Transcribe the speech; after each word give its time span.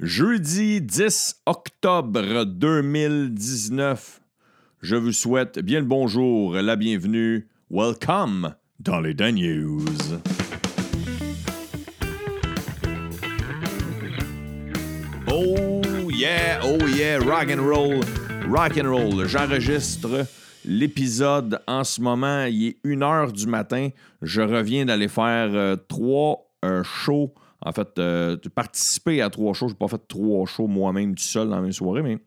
Jeudi 0.00 0.80
10 0.80 1.42
octobre 1.46 2.44
2019. 2.44 4.20
Je 4.80 4.94
vous 4.94 5.10
souhaite 5.10 5.58
bien 5.58 5.80
le 5.80 5.86
bonjour, 5.86 6.54
la 6.54 6.76
bienvenue. 6.76 7.48
Welcome 7.68 8.54
dans 8.78 9.00
les 9.00 9.12
Dan 9.12 9.34
News. 9.34 10.20
Oh 15.26 15.82
yeah, 16.12 16.60
oh 16.62 16.78
yeah, 16.86 17.18
rock 17.18 17.50
and 17.50 17.60
roll, 17.60 18.04
rock 18.48 18.78
and 18.78 18.88
roll. 18.88 19.26
J'enregistre 19.26 20.28
l'épisode 20.64 21.60
en 21.66 21.82
ce 21.82 22.00
moment. 22.00 22.44
Il 22.44 22.68
est 22.68 22.86
1h 22.86 23.32
du 23.32 23.48
matin. 23.48 23.88
Je 24.22 24.42
reviens 24.42 24.84
d'aller 24.84 25.08
faire 25.08 25.50
euh, 25.54 25.74
trois 25.74 26.52
euh, 26.64 26.84
shows. 26.84 27.34
En 27.68 27.72
fait, 27.72 27.98
euh, 27.98 28.38
participer 28.54 29.20
à 29.20 29.28
trois 29.28 29.52
shows. 29.52 29.68
Je 29.68 29.74
n'ai 29.74 29.78
pas 29.78 29.88
fait 29.88 30.00
trois 30.08 30.46
shows 30.46 30.66
moi-même 30.66 31.14
tout 31.14 31.22
seul 31.22 31.50
dans 31.50 31.56
la 31.56 31.60
même 31.60 31.72
soirée, 31.72 32.00
mais 32.00 32.18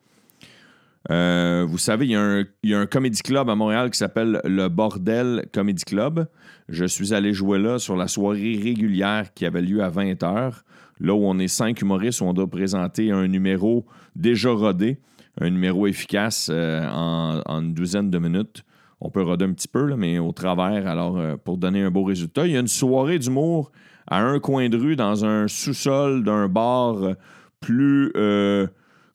euh, 1.09 1.65
vous 1.67 1.79
savez, 1.79 2.05
il 2.05 2.11
y, 2.11 2.75
a 2.75 2.79
un, 2.79 2.85
comedy 2.85 3.23
club 3.23 3.49
à 3.49 3.55
Montréal 3.55 3.89
qui 3.89 3.97
s'appelle 3.97 4.39
le 4.43 4.67
Bordel 4.67 5.47
Comedy 5.51 5.83
Club. 5.83 6.27
Je 6.69 6.85
suis 6.85 7.15
allé 7.15 7.33
jouer 7.33 7.57
là 7.57 7.79
sur 7.79 7.95
la 7.95 8.07
soirée 8.07 8.59
régulière 8.61 9.33
qui 9.33 9.47
avait 9.47 9.63
lieu 9.63 9.81
à 9.81 9.89
20h. 9.89 10.61
Là 10.99 11.15
où 11.15 11.23
on 11.23 11.39
est 11.39 11.47
cinq 11.47 11.81
humoristes, 11.81 12.21
où 12.21 12.25
on 12.25 12.33
doit 12.33 12.47
présenter 12.47 13.09
un 13.09 13.27
numéro 13.27 13.87
déjà 14.15 14.51
rodé, 14.51 14.99
un 15.39 15.49
numéro 15.49 15.87
efficace 15.87 16.49
euh, 16.53 16.87
en, 16.87 17.41
une 17.47 17.73
douzaine 17.73 18.11
de 18.11 18.19
minutes. 18.19 18.63
On 18.99 19.09
peut 19.09 19.23
roder 19.23 19.45
un 19.45 19.53
petit 19.53 19.67
peu, 19.67 19.95
mais 19.95 20.19
au 20.19 20.33
travers, 20.33 20.85
alors 20.85 21.19
pour 21.39 21.57
donner 21.57 21.81
un 21.81 21.89
beau 21.89 22.03
résultat. 22.03 22.45
Il 22.45 22.53
y 22.53 22.57
a 22.57 22.59
une 22.59 22.67
soirée 22.67 23.17
d'humour 23.17 23.71
à 24.07 24.21
un 24.21 24.39
coin 24.39 24.69
de 24.69 24.77
rue 24.77 24.95
dans 24.95 25.25
un 25.25 25.47
sous-sol 25.47 26.23
d'un 26.23 26.47
bar 26.47 27.15
plus 27.59 28.11
euh, 28.15 28.67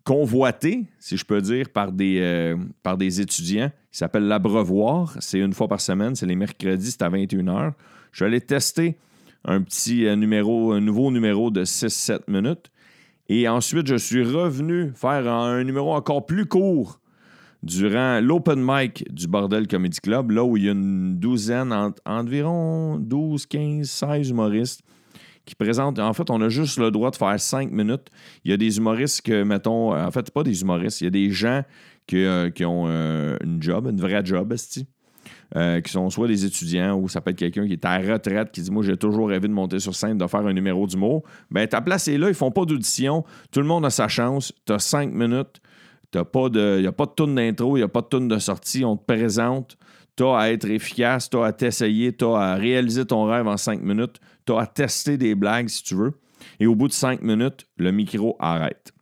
convoité, 0.04 0.86
si 0.98 1.16
je 1.16 1.24
peux 1.24 1.40
dire, 1.40 1.68
par 1.68 1.92
des, 1.92 2.20
euh, 2.20 2.56
par 2.82 2.96
des 2.96 3.20
étudiants. 3.20 3.70
Il 3.92 3.96
s'appelle 3.96 4.26
l'Abreuvoir. 4.26 5.16
C'est 5.20 5.40
une 5.40 5.52
fois 5.52 5.68
par 5.68 5.80
semaine. 5.80 6.14
C'est 6.14 6.26
les 6.26 6.36
mercredis, 6.36 6.92
c'est 6.92 7.02
à 7.02 7.10
21h. 7.10 7.72
Je 8.12 8.24
vais 8.24 8.28
aller 8.28 8.40
tester 8.40 8.96
un 9.44 9.60
petit 9.62 10.06
euh, 10.06 10.14
numéro, 10.14 10.72
un 10.72 10.80
nouveau 10.80 11.10
numéro 11.10 11.50
de 11.50 11.64
6-7 11.64 12.20
minutes. 12.28 12.70
Et 13.28 13.48
ensuite, 13.48 13.88
je 13.88 13.96
suis 13.96 14.22
revenu 14.22 14.92
faire 14.94 15.28
un 15.28 15.64
numéro 15.64 15.92
encore 15.92 16.24
plus 16.24 16.46
court 16.46 17.00
durant 17.66 18.20
l'open 18.20 18.60
mic 18.64 19.04
du 19.12 19.26
Bordel 19.26 19.66
Comedy 19.66 19.98
Club, 20.00 20.30
là 20.30 20.44
où 20.44 20.56
il 20.56 20.64
y 20.64 20.68
a 20.68 20.72
une 20.72 21.16
douzaine, 21.18 21.72
en- 21.72 21.92
environ 22.04 22.98
12, 22.98 23.46
15, 23.46 23.88
16 23.88 24.30
humoristes 24.30 24.82
qui 25.44 25.54
présentent. 25.54 25.98
En 25.98 26.12
fait, 26.12 26.30
on 26.30 26.40
a 26.40 26.48
juste 26.48 26.78
le 26.78 26.90
droit 26.90 27.10
de 27.10 27.16
faire 27.16 27.38
5 27.38 27.70
minutes. 27.70 28.08
Il 28.44 28.50
y 28.50 28.54
a 28.54 28.56
des 28.56 28.78
humoristes 28.78 29.22
que, 29.22 29.42
mettons, 29.42 29.94
en 29.94 30.10
fait, 30.10 30.30
pas 30.30 30.42
des 30.42 30.60
humoristes, 30.62 31.00
il 31.00 31.04
y 31.04 31.06
a 31.08 31.10
des 31.10 31.30
gens 31.30 31.62
qui, 32.06 32.24
euh, 32.24 32.50
qui 32.50 32.64
ont 32.64 32.84
euh, 32.86 33.36
une 33.44 33.62
job, 33.62 33.88
une 33.90 34.00
vraie 34.00 34.24
job, 34.24 34.52
esti. 34.52 34.86
Euh, 35.54 35.80
qui 35.80 35.92
sont 35.92 36.10
soit 36.10 36.26
des 36.26 36.44
étudiants 36.44 36.96
ou 36.98 37.08
ça 37.08 37.20
peut 37.20 37.30
être 37.30 37.38
quelqu'un 37.38 37.66
qui 37.68 37.72
est 37.74 37.84
à 37.84 37.98
retraite 37.98 38.50
qui 38.50 38.60
dit 38.62 38.70
Moi, 38.70 38.82
j'ai 38.82 38.96
toujours 38.96 39.28
rêvé 39.28 39.46
de 39.46 39.52
monter 39.52 39.78
sur 39.78 39.94
scène, 39.94 40.18
de 40.18 40.26
faire 40.26 40.44
un 40.44 40.52
numéro 40.52 40.86
d'humour. 40.88 41.22
Ben, 41.52 41.66
ta 41.68 41.80
place 41.80 42.08
est 42.08 42.18
là, 42.18 42.28
ils 42.28 42.34
font 42.34 42.50
pas 42.50 42.64
d'audition. 42.64 43.24
Tout 43.52 43.60
le 43.60 43.66
monde 43.66 43.84
a 43.86 43.90
sa 43.90 44.08
chance. 44.08 44.52
Tu 44.66 44.72
as 44.72 44.80
cinq 44.80 45.12
minutes. 45.12 45.60
Il 46.14 46.18
n'y 46.18 46.86
a 46.86 46.92
pas 46.92 47.06
de 47.06 47.10
tourne 47.14 47.34
d'intro, 47.34 47.76
il 47.76 47.80
n'y 47.80 47.84
a 47.84 47.88
pas 47.88 48.00
de 48.00 48.06
tourne 48.06 48.28
de 48.28 48.38
sortie. 48.38 48.84
On 48.84 48.96
te 48.96 49.04
présente. 49.04 49.76
Tu 50.16 50.24
as 50.24 50.38
à 50.38 50.50
être 50.50 50.68
efficace, 50.68 51.28
tu 51.28 51.36
as 51.36 51.44
à 51.44 51.52
t'essayer, 51.52 52.16
tu 52.16 52.24
as 52.24 52.36
à 52.36 52.54
réaliser 52.54 53.04
ton 53.04 53.24
rêve 53.24 53.46
en 53.46 53.56
cinq 53.56 53.82
minutes. 53.82 54.18
Tu 54.46 54.52
as 54.52 54.60
à 54.60 54.66
tester 54.66 55.18
des 55.18 55.34
blagues 55.34 55.68
si 55.68 55.82
tu 55.82 55.94
veux. 55.94 56.14
Et 56.58 56.66
au 56.66 56.74
bout 56.74 56.88
de 56.88 56.92
cinq 56.92 57.22
minutes, 57.22 57.66
le 57.76 57.90
micro 57.90 58.36
arrête 58.38 58.92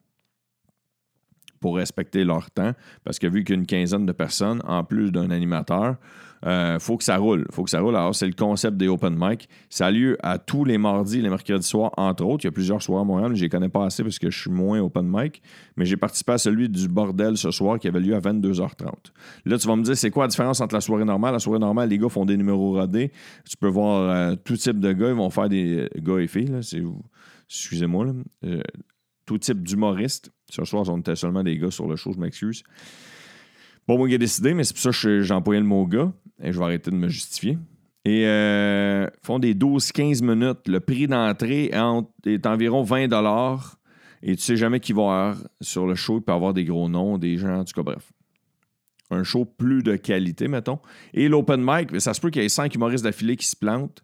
pour 1.61 1.77
respecter 1.77 2.25
leur 2.25 2.51
temps. 2.51 2.73
Parce 3.05 3.19
que 3.19 3.27
vu 3.27 3.45
qu'il 3.45 3.55
y 3.55 3.59
a 3.59 3.61
une 3.61 3.67
quinzaine 3.67 4.07
de 4.07 4.13
personnes, 4.13 4.61
en 4.65 4.85
plus 4.85 5.11
d'un 5.13 5.31
animateur, 5.31 5.97
il 6.45 6.79
faut 6.81 6.97
que 6.97 7.05
ça 7.05 7.17
roule. 7.17 7.47
faut 7.51 7.65
que 7.65 7.71
ça 7.71 7.81
roule. 7.81 7.97
Alors, 7.97 8.15
c'est 8.15 8.27
le 8.27 8.35
concept 8.35 8.77
des 8.77 8.89
open 8.89 9.17
mic. 9.19 9.49
Ça 9.71 9.87
a 9.87 9.91
lieu 9.91 10.19
à 10.23 10.39
tous 10.39 10.65
les 10.65 10.79
mardis 10.79 11.19
et 11.19 11.23
les 11.23 11.31
mercredis 11.31 11.67
soirs, 11.67 11.93
entre 11.97 12.25
autres. 12.25 12.45
Il 12.45 12.47
y 12.47 12.49
a 12.49 12.53
plusieurs 12.53 12.83
soirs 12.83 13.01
à 13.01 13.05
Montréal. 13.05 13.31
Je 13.35 13.41
ne 13.41 13.43
les 13.43 13.49
connais 13.49 13.69
pas 13.69 13.87
assez 13.87 14.03
parce 14.03 14.19
que 14.19 14.31
je 14.31 14.39
suis 14.39 14.51
moins 14.51 14.81
open 14.81 15.07
mic. 15.09 15.43
Mais 15.77 15.87
j'ai 15.87 15.97
participé 15.97 16.33
à 16.33 16.39
celui 16.39 16.69
du 16.69 16.89
bordel 16.89 17.37
ce 17.37 17.51
soir 17.51 17.79
qui 17.79 17.89
avait 17.89 18.01
lieu 18.01 18.15
à 18.15 18.21
22h30. 18.21 18.87
Là, 19.47 19.59
tu 19.59 19.67
vas 19.67 19.77
me 19.77 19.83
dire, 19.83 19.97
c'est 19.97 20.11
quoi 20.11 20.25
la 20.25 20.29
différence 20.29 20.61
entre 20.61 20.75
la 20.75 20.81
soirée 20.81 21.05
normale? 21.05 21.33
La 21.33 21.39
soirée 21.39 21.59
normale, 21.59 21.89
les 21.89 21.99
gars 21.99 22.09
font 22.09 22.25
des 22.25 22.37
numéros 22.37 22.73
rodés. 22.73 23.13
Tu 23.49 23.57
peux 23.57 23.69
voir 23.69 24.11
euh, 24.11 24.37
tout 24.37 24.57
type 24.57 24.81
de 24.81 24.93
gars. 24.93 25.09
Ils 25.09 25.15
vont 25.15 25.31
faire 25.31 25.49
des 25.49 25.79
euh, 25.79 25.89
gars 25.99 26.19
et 26.19 26.27
filles. 26.27 26.53
Excusez-moi. 27.49 28.07
Euh, 28.45 28.61
tout 29.27 29.39
type 29.39 29.63
d'humoristes. 29.63 30.31
Ce 30.51 30.65
soir, 30.65 30.85
on 30.89 30.99
était 30.99 31.17
seulement 31.17 31.43
des 31.43 31.57
gars 31.59 31.71
sur 31.71 31.87
le 31.87 31.97
show, 31.97 32.13
je 32.13 32.19
m'excuse. 32.19 32.63
Bon, 33.87 33.99
moi 33.99 34.09
qui 34.09 34.15
ai 34.15 34.19
décidé, 34.19 34.55
mais 34.55 34.65
c'est 34.65 34.73
pour 34.75 34.83
ça 34.83 34.91
que 34.91 35.23
j'ai 35.23 35.35
le 35.35 35.61
mot 35.63 35.87
gars. 35.87 36.13
Je 36.43 36.59
vais 36.59 36.65
arrêter 36.65 36.91
de 36.91 36.97
me 36.97 37.09
justifier. 37.09 37.59
Et 38.07 38.27
euh, 38.27 39.07
font 39.23 39.39
des 39.39 39.55
12-15 39.55 40.23
minutes. 40.23 40.67
Le 40.69 40.81
prix 40.81 41.07
d'entrée 41.07 41.67
est, 41.67 41.79
en- 41.79 42.11
est 42.27 42.47
environ 42.47 42.83
20 42.83 43.09
Et 44.23 44.37
tu 44.37 44.43
sais 44.43 44.57
jamais 44.57 44.81
qui 44.81 44.93
va 44.93 45.03
avoir 45.03 45.37
sur 45.61 45.87
le 45.87 45.95
show. 45.95 46.19
Il 46.19 46.23
peut 46.23 46.33
avoir 46.33 46.53
des 46.55 46.65
gros 46.65 46.89
noms, 46.89 47.19
des 47.19 47.37
gens, 47.39 47.61
en 47.61 47.65
tout 47.65 47.73
cas, 47.75 47.83
bref. 47.83 48.13
Un 49.11 49.23
show 49.23 49.45
plus 49.45 49.83
de 49.83 49.97
qualité, 49.97 50.49
mettons. 50.49 50.79
Et 51.13 51.29
l'open 51.29 51.63
mic, 51.63 52.01
ça 52.01 52.15
se 52.15 52.21
peut 52.21 52.31
qu'il 52.31 52.43
y 52.43 52.45
ait 52.45 52.49
5 52.49 52.75
humoristes 52.75 53.05
d'affilée 53.05 53.37
qui 53.37 53.47
se 53.47 53.57
plantent, 53.57 54.03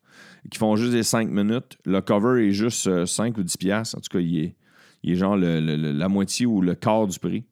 qui 0.50 0.58
font 0.58 0.76
juste 0.76 0.92
des 0.92 1.02
5 1.02 1.28
minutes. 1.30 1.78
Le 1.84 2.00
cover 2.00 2.46
est 2.46 2.52
juste 2.52 2.86
euh, 2.86 3.06
5 3.06 3.36
ou 3.38 3.42
10 3.42 3.56
piastres. 3.56 3.96
En 3.98 4.00
tout 4.00 4.10
cas, 4.10 4.20
il 4.20 4.38
est, 4.44 4.56
il 5.02 5.12
est 5.12 5.16
genre 5.16 5.36
la 5.36 6.08
moitié 6.08 6.46
ou 6.46 6.60
le 6.60 6.74
quart 6.74 7.06
du 7.06 7.18
prix. 7.18 7.44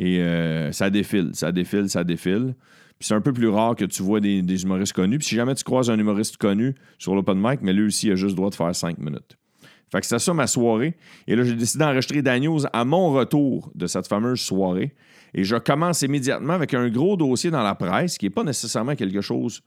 Et 0.00 0.18
euh, 0.20 0.72
ça 0.72 0.88
défile, 0.88 1.28
ça 1.34 1.52
défile, 1.52 1.90
ça 1.90 2.04
défile. 2.04 2.54
Puis 2.98 3.06
c'est 3.06 3.14
un 3.14 3.20
peu 3.20 3.34
plus 3.34 3.48
rare 3.48 3.76
que 3.76 3.84
tu 3.84 4.02
vois 4.02 4.20
des, 4.20 4.62
humoristes 4.62 4.94
connus. 4.94 5.18
Puis 5.18 5.28
si 5.28 5.34
jamais 5.34 5.54
tu 5.54 5.62
croises 5.62 5.90
un 5.90 5.98
humoriste 5.98 6.38
connu 6.38 6.74
sur 6.98 7.14
l'open 7.14 7.38
mic, 7.38 7.60
mais 7.60 7.74
lui 7.74 7.88
aussi, 7.88 8.06
il 8.06 8.12
a 8.12 8.14
juste 8.14 8.30
le 8.30 8.36
droit 8.36 8.48
de 8.48 8.54
faire 8.54 8.74
5 8.74 8.96
minutes. 8.96 9.36
Fait 9.92 10.00
que 10.00 10.06
c'était 10.06 10.18
ça 10.18 10.32
ma 10.32 10.46
soirée. 10.46 10.96
Et 11.26 11.36
là, 11.36 11.44
j'ai 11.44 11.54
décidé 11.54 11.84
d'enregistrer 11.84 12.22
Dan 12.22 12.42
News 12.42 12.60
à 12.72 12.84
mon 12.86 13.12
retour 13.12 13.70
de 13.74 13.86
cette 13.86 14.06
fameuse 14.06 14.40
soirée. 14.40 14.94
Et 15.34 15.44
je 15.44 15.56
commence 15.56 16.00
immédiatement 16.00 16.54
avec 16.54 16.72
un 16.72 16.88
gros 16.88 17.18
dossier 17.18 17.50
dans 17.50 17.62
la 17.62 17.74
presse 17.74 18.16
qui 18.16 18.24
n'est 18.24 18.30
pas 18.30 18.44
nécessairement 18.44 18.96
quelque 18.96 19.20
chose 19.20 19.60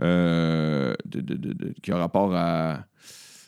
euh, 0.00 0.94
qui 1.82 1.90
a 1.90 1.96
rapport 1.96 2.32
à, 2.36 2.84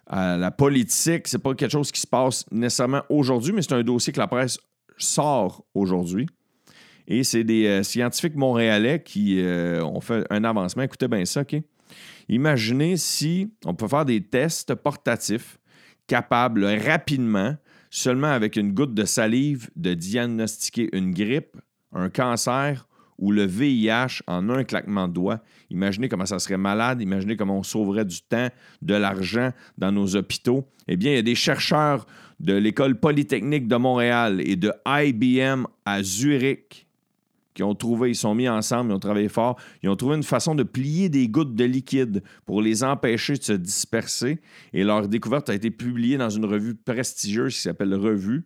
à 0.09 0.37
la 0.37 0.51
politique. 0.51 1.29
C'est 1.29 1.39
pas 1.39 1.55
quelque 1.55 1.71
chose 1.71 1.93
qui 1.93 2.01
se 2.01 2.09
passe 2.09 2.45
nécessairement 2.51 3.03
aujourd'hui, 3.09 3.53
mais 3.53 3.63
c'est 3.63 3.75
un 3.75 3.85
dossier 3.85 4.13
que 4.13 4.19
la 4.19 4.27
presse 4.27 4.59
sort 4.97 5.65
aujourd'hui. 5.75 6.27
Et 7.07 7.23
c'est 7.25 7.45
des 7.45 7.67
euh, 7.67 7.83
scientifiques 7.83 8.35
montréalais 8.35 9.03
qui 9.03 9.41
euh, 9.41 9.85
ont 9.85 10.01
fait 10.01 10.27
un 10.31 10.45
avancement. 10.45 10.83
Écoutez 10.83 11.09
bien 11.09 11.25
ça, 11.25 11.43
OK? 11.43 11.57
Imaginez 12.29 12.97
si 12.97 13.53
on 13.67 13.75
peut 13.75 13.89
faire 13.89 14.07
des 14.07 14.23
tests 14.23 14.75
portatifs 14.75 15.59
capables 16.07 16.65
rapidement, 16.65 17.57
seulement 17.91 18.29
avec 18.29 18.57
une 18.57 18.73
goutte 18.73 18.95
de 18.95 19.05
salive, 19.05 19.69
de 19.77 19.93
diagnostiquer 19.93 20.89
une 20.97 21.13
grippe, 21.13 21.57
un 21.93 22.09
cancer 22.09 22.89
ou 23.19 23.33
le 23.33 23.45
VIH 23.45 24.23
en 24.27 24.49
un 24.51 24.65
claquement 24.65 25.09
de 25.09 25.13
doigts. 25.13 25.41
Imaginez 25.71 26.09
comment 26.09 26.27
ça 26.27 26.39
serait 26.39 26.57
malade, 26.57 27.01
imaginez 27.01 27.37
comment 27.37 27.59
on 27.59 27.63
sauverait 27.63 28.05
du 28.05 28.21
temps, 28.23 28.49
de 28.83 28.95
l'argent 28.95 29.51
dans 29.79 29.93
nos 29.93 30.17
hôpitaux. 30.17 30.67
Eh 30.89 30.97
bien, 30.97 31.13
il 31.13 31.17
y 31.17 31.19
a 31.19 31.23
des 31.23 31.35
chercheurs 31.35 32.07
de 32.41 32.55
l'École 32.55 32.99
polytechnique 32.99 33.69
de 33.69 33.77
Montréal 33.77 34.41
et 34.45 34.57
de 34.57 34.73
IBM 34.87 35.67
à 35.85 36.03
Zurich 36.03 36.85
qui 37.55 37.63
ont 37.63 37.75
trouvé, 37.75 38.11
ils 38.11 38.17
sont 38.17 38.35
mis 38.35 38.49
ensemble, 38.49 38.91
ils 38.91 38.95
ont 38.95 39.01
travaillé 39.01 39.29
fort, 39.29 39.57
ils 39.83 39.89
ont 39.89 39.97
trouvé 39.97 40.17
une 40.17 40.25
façon 40.25 40.55
de 40.55 40.65
plier 40.65 41.09
des 41.09 41.29
gouttes 41.29 41.55
de 41.55 41.65
liquide 41.65 42.23
pour 42.45 42.61
les 42.61 42.83
empêcher 42.83 43.35
de 43.35 43.43
se 43.43 43.53
disperser. 43.53 44.41
Et 44.73 44.83
leur 44.83 45.09
découverte 45.09 45.49
a 45.49 45.55
été 45.55 45.71
publiée 45.71 46.19
dans 46.19 46.31
une 46.31 46.45
revue 46.45 46.75
prestigieuse 46.75 47.55
qui 47.55 47.61
s'appelle 47.61 47.95
Revue. 47.95 48.45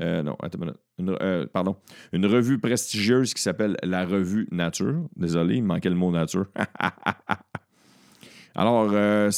Euh, 0.00 0.22
non, 0.22 0.36
attends 0.42 0.58
euh, 1.00 1.46
pardon. 1.52 1.76
Une 2.12 2.26
revue 2.26 2.58
prestigieuse 2.58 3.34
qui 3.34 3.42
s'appelle 3.42 3.76
la 3.82 4.04
Revue 4.04 4.48
Nature. 4.50 5.08
Désolé, 5.16 5.56
il 5.56 5.64
manquait 5.64 5.88
le 5.88 5.94
mot 5.94 6.10
nature. 6.10 6.46
Alors, 8.54 8.90
euh, 8.92 9.30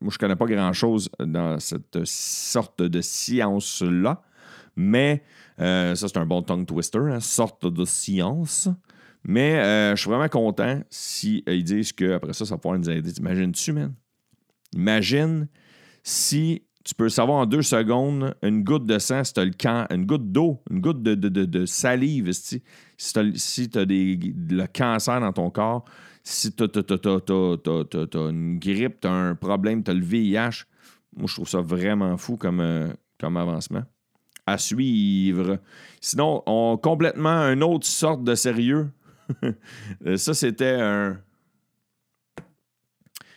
moi, 0.00 0.10
je 0.10 0.18
connais 0.18 0.36
pas 0.36 0.46
grand-chose 0.46 1.10
dans 1.20 1.58
cette 1.60 2.04
sorte 2.04 2.82
de 2.82 3.00
science-là, 3.00 4.22
mais 4.76 5.22
ça, 5.58 5.94
c'est 5.94 6.16
un 6.16 6.26
bon 6.26 6.42
tongue 6.42 6.66
twister, 6.66 6.98
hein, 6.98 7.20
sorte 7.20 7.66
de 7.66 7.84
science. 7.84 8.68
Mais 9.24 9.94
je 9.94 10.00
suis 10.00 10.10
vraiment 10.10 10.28
content 10.28 10.82
si 10.90 11.42
euh, 11.48 11.54
ils 11.54 11.64
disent 11.64 11.92
qu'après 11.92 12.32
ça, 12.32 12.44
ça 12.44 12.54
va 12.54 12.58
pouvoir 12.58 12.78
nous 12.78 12.90
aider. 12.90 13.12
T'imagines-tu, 13.12 13.72
man? 13.72 13.94
Imagine 14.74 15.48
si 16.02 16.62
tu 16.84 16.94
peux 16.94 17.08
savoir 17.08 17.38
en 17.38 17.46
deux 17.46 17.62
secondes 17.62 18.34
une 18.42 18.62
goutte 18.62 18.84
de 18.84 18.98
sang, 18.98 19.24
si 19.24 19.32
tu 19.32 19.44
le 19.44 19.52
can- 19.58 19.86
une 19.90 20.04
goutte 20.04 20.30
d'eau, 20.30 20.62
une 20.70 20.80
goutte 20.80 21.02
de, 21.02 21.14
de- 21.14 21.28
de- 21.44 21.66
salive, 21.66 22.30
si 22.32 22.60
tu 22.60 23.18
as, 23.18 23.24
si 23.36 23.68
des- 23.68 24.18
le 24.50 24.66
cancer 24.66 25.18
dans 25.20 25.32
ton 25.32 25.50
corps, 25.50 25.84
si 26.22 26.52
tu 26.54 26.62
as, 26.64 28.28
une 28.28 28.58
grippe, 28.58 29.00
tu 29.00 29.08
as 29.08 29.12
un 29.12 29.34
problème, 29.34 29.82
tu 29.82 29.90
as 29.90 29.94
le 29.94 30.04
VIH, 30.04 30.64
moi 31.16 31.26
je 31.26 31.34
trouve 31.34 31.48
ça 31.48 31.60
vraiment 31.60 32.16
fou 32.16 32.36
comme, 32.36 32.60
euh, 32.60 32.88
comme 33.18 33.36
avancement. 33.36 33.84
À 34.46 34.58
suivre. 34.58 35.58
Sinon, 36.02 36.42
on 36.44 36.76
complètement 36.76 37.50
une 37.50 37.62
autre 37.62 37.86
sorte 37.86 38.22
de 38.24 38.34
sérieux. 38.34 38.90
ça, 40.16 40.34
c'était 40.34 40.76
un. 40.78 41.18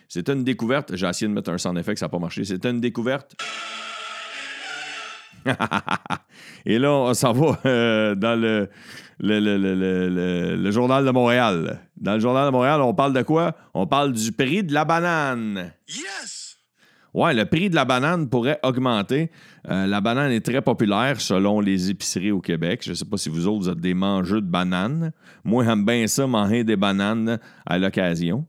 C'était 0.08 0.32
une 0.32 0.44
découverte. 0.44 0.96
J'ai 0.96 1.06
essayé 1.06 1.28
de 1.28 1.34
mettre 1.34 1.50
un 1.50 1.58
son 1.58 1.76
effet, 1.76 1.94
ça 1.96 2.06
n'a 2.06 2.10
pas 2.10 2.18
marché. 2.18 2.44
C'était 2.44 2.70
une 2.70 2.80
découverte. 2.80 3.36
Et 6.66 6.78
là, 6.78 6.92
on 6.92 7.14
s'en 7.14 7.32
va 7.32 7.58
euh, 7.64 8.14
dans 8.14 8.38
le 8.38 8.68
le, 9.20 10.70
Journal 10.70 11.04
de 11.04 11.10
Montréal. 11.10 11.80
Dans 11.96 12.14
le 12.14 12.20
Journal 12.20 12.46
de 12.46 12.52
Montréal, 12.52 12.80
on 12.80 12.94
parle 12.94 13.12
de 13.12 13.22
quoi? 13.22 13.56
On 13.74 13.86
parle 13.86 14.12
du 14.12 14.32
prix 14.32 14.62
de 14.62 14.72
la 14.72 14.84
banane. 14.84 15.72
Yes! 15.88 16.56
Ouais, 17.14 17.34
le 17.34 17.46
prix 17.46 17.70
de 17.70 17.74
la 17.74 17.84
banane 17.84 18.28
pourrait 18.28 18.60
augmenter. 18.62 19.30
Euh, 19.68 19.86
la 19.86 20.00
banane 20.00 20.30
est 20.30 20.44
très 20.44 20.60
populaire 20.60 21.20
selon 21.20 21.60
les 21.60 21.90
épiceries 21.90 22.30
au 22.30 22.40
Québec. 22.40 22.82
Je 22.84 22.90
ne 22.90 22.94
sais 22.94 23.04
pas 23.04 23.16
si 23.16 23.28
vous 23.28 23.46
autres, 23.46 23.64
vous 23.64 23.68
êtes 23.70 23.80
des 23.80 23.94
mangeurs 23.94 24.42
de 24.42 24.46
bananes. 24.46 25.12
Moi, 25.42 25.64
j'aime 25.64 25.84
bien 25.84 26.06
ça, 26.06 26.26
manger 26.26 26.64
des 26.64 26.76
bananes 26.76 27.40
à 27.66 27.78
l'occasion. 27.78 28.46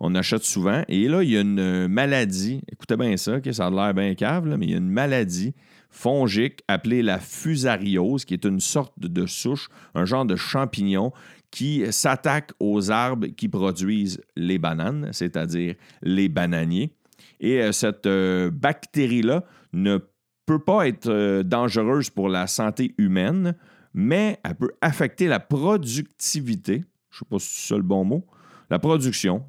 On 0.00 0.14
achète 0.14 0.44
souvent. 0.44 0.82
Et 0.88 1.08
là, 1.08 1.22
il 1.22 1.30
y 1.30 1.36
a 1.36 1.42
une 1.42 1.86
maladie. 1.88 2.62
Écoutez 2.72 2.96
bien 2.96 3.16
ça, 3.16 3.38
ça 3.52 3.66
a 3.66 3.70
l'air 3.70 3.94
bien 3.94 4.14
cave, 4.14 4.46
mais 4.58 4.66
il 4.66 4.70
y 4.70 4.74
a 4.74 4.78
une 4.78 4.90
maladie 4.90 5.54
fongique 5.90 6.62
appelée 6.68 7.02
la 7.02 7.18
fusariose, 7.18 8.24
qui 8.24 8.34
est 8.34 8.44
une 8.44 8.60
sorte 8.60 8.94
de 8.98 9.26
souche, 9.26 9.68
un 9.94 10.04
genre 10.04 10.24
de 10.24 10.36
champignon 10.36 11.12
qui 11.50 11.84
s'attaque 11.90 12.52
aux 12.60 12.90
arbres 12.90 13.26
qui 13.26 13.48
produisent 13.48 14.20
les 14.36 14.58
bananes, 14.58 15.08
c'est-à-dire 15.12 15.74
les 16.02 16.28
bananiers. 16.28 16.94
Et 17.40 17.60
euh, 17.60 17.72
cette 17.72 18.06
euh, 18.06 18.50
bactérie-là 18.50 19.44
ne 19.72 19.98
peut 20.46 20.58
pas 20.58 20.86
être 20.86 21.08
euh, 21.08 21.42
dangereuse 21.42 22.10
pour 22.10 22.28
la 22.28 22.46
santé 22.46 22.94
humaine, 22.98 23.56
mais 23.94 24.38
elle 24.44 24.54
peut 24.54 24.70
affecter 24.80 25.26
la 25.26 25.40
productivité, 25.40 26.84
je 27.10 27.16
ne 27.16 27.18
sais 27.18 27.24
pas 27.28 27.38
si 27.40 27.66
c'est 27.66 27.76
le 27.76 27.82
bon 27.82 28.04
mot, 28.04 28.26
la 28.68 28.78
production, 28.78 29.44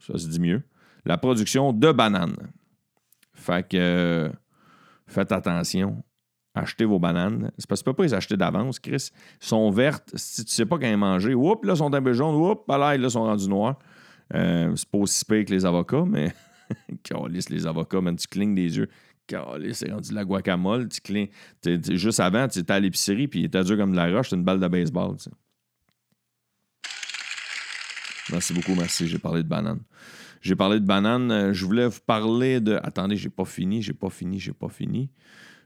ça 0.00 0.18
se 0.18 0.28
dit 0.28 0.40
mieux, 0.40 0.62
la 1.04 1.18
production 1.18 1.72
de 1.72 1.92
bananes. 1.92 2.36
Fait 3.34 3.66
que 3.66 4.30
faites 5.06 5.32
attention. 5.32 6.02
Achetez 6.54 6.84
vos 6.84 6.98
bananes. 6.98 7.50
C'est 7.58 7.68
parce 7.68 7.80
que 7.80 7.84
tu 7.84 7.90
peux 7.90 7.96
pas 7.96 8.02
les 8.02 8.14
acheter 8.14 8.36
d'avance, 8.36 8.80
Chris. 8.80 9.10
Elles 9.12 9.46
sont 9.46 9.70
vertes. 9.70 10.10
Si 10.14 10.44
tu 10.44 10.50
ne 10.50 10.54
sais 10.54 10.66
pas 10.66 10.76
quand 10.76 10.86
les 10.86 10.96
manger, 10.96 11.34
oups, 11.34 11.64
là, 11.64 11.76
sont 11.76 11.92
un 11.94 12.02
peu 12.02 12.12
jaunes. 12.12 12.34
Oups, 12.34 12.62
là, 12.68 12.96
là, 12.96 13.08
sont 13.08 13.22
rendus 13.22 13.48
noirs. 13.48 13.78
Euh, 14.34 14.74
c'est 14.74 14.88
pas 14.88 14.98
aussi 14.98 15.24
pire 15.24 15.44
que 15.44 15.52
les 15.52 15.64
avocats, 15.64 16.04
mais. 16.06 16.34
Calice, 17.02 17.48
les 17.50 17.66
avocats, 17.66 18.00
man, 18.00 18.16
tu 18.16 18.26
clignes 18.26 18.54
des 18.54 18.78
yeux. 18.78 18.88
Calice, 19.26 19.78
c'est 19.78 19.92
rendu 19.92 20.10
de 20.10 20.14
la 20.14 20.24
guacamole. 20.24 20.88
Tu 20.88 21.00
clignes. 21.00 21.28
juste 21.64 22.20
avant, 22.20 22.48
tu 22.48 22.58
étais 22.58 22.72
à 22.72 22.80
l'épicerie, 22.80 23.28
puis 23.28 23.40
il 23.40 23.44
était 23.46 23.62
dur 23.62 23.76
comme 23.76 23.92
de 23.92 23.96
la 23.96 24.10
roche. 24.10 24.26
C'était 24.26 24.36
une 24.36 24.44
balle 24.44 24.60
de 24.60 24.68
baseball. 24.68 25.16
Merci 28.32 28.54
beaucoup, 28.54 28.74
merci. 28.74 29.06
J'ai 29.08 29.18
parlé 29.18 29.42
de 29.42 29.48
bananes. 29.48 29.80
J'ai 30.40 30.56
parlé 30.56 30.80
de 30.80 30.86
bananes. 30.86 31.30
Euh, 31.30 31.52
je 31.52 31.64
voulais 31.64 31.86
vous 31.86 32.00
parler 32.06 32.60
de. 32.60 32.78
Attendez, 32.82 33.16
j'ai 33.16 33.28
pas 33.28 33.44
fini, 33.44 33.82
j'ai 33.82 33.92
pas 33.92 34.10
fini, 34.10 34.38
j'ai 34.38 34.52
pas 34.52 34.68
fini. 34.68 35.10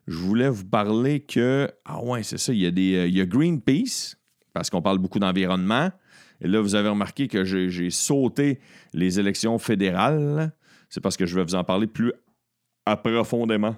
Je 0.06 0.16
voulais 0.16 0.48
vous 0.48 0.64
parler 0.64 1.20
que. 1.20 1.70
Ah 1.84 2.02
ouais, 2.02 2.22
c'est 2.22 2.38
ça. 2.38 2.52
Il 2.52 2.60
y 2.60 2.66
a 2.66 2.70
des. 2.70 2.96
Euh, 2.96 3.06
il 3.06 3.16
y 3.16 3.20
a 3.20 3.26
Greenpeace, 3.26 4.16
parce 4.52 4.70
qu'on 4.70 4.82
parle 4.82 4.98
beaucoup 4.98 5.18
d'environnement. 5.18 5.90
Et 6.40 6.48
là, 6.48 6.60
vous 6.60 6.74
avez 6.74 6.88
remarqué 6.88 7.28
que 7.28 7.44
j'ai 7.44 7.90
sauté 7.90 8.60
les 8.92 9.20
élections 9.20 9.58
fédérales. 9.58 10.52
C'est 10.88 11.00
parce 11.00 11.16
que 11.16 11.26
je 11.26 11.34
vais 11.34 11.44
vous 11.44 11.54
en 11.54 11.64
parler 11.64 11.86
plus 11.86 12.12
approfondément. 12.84 13.76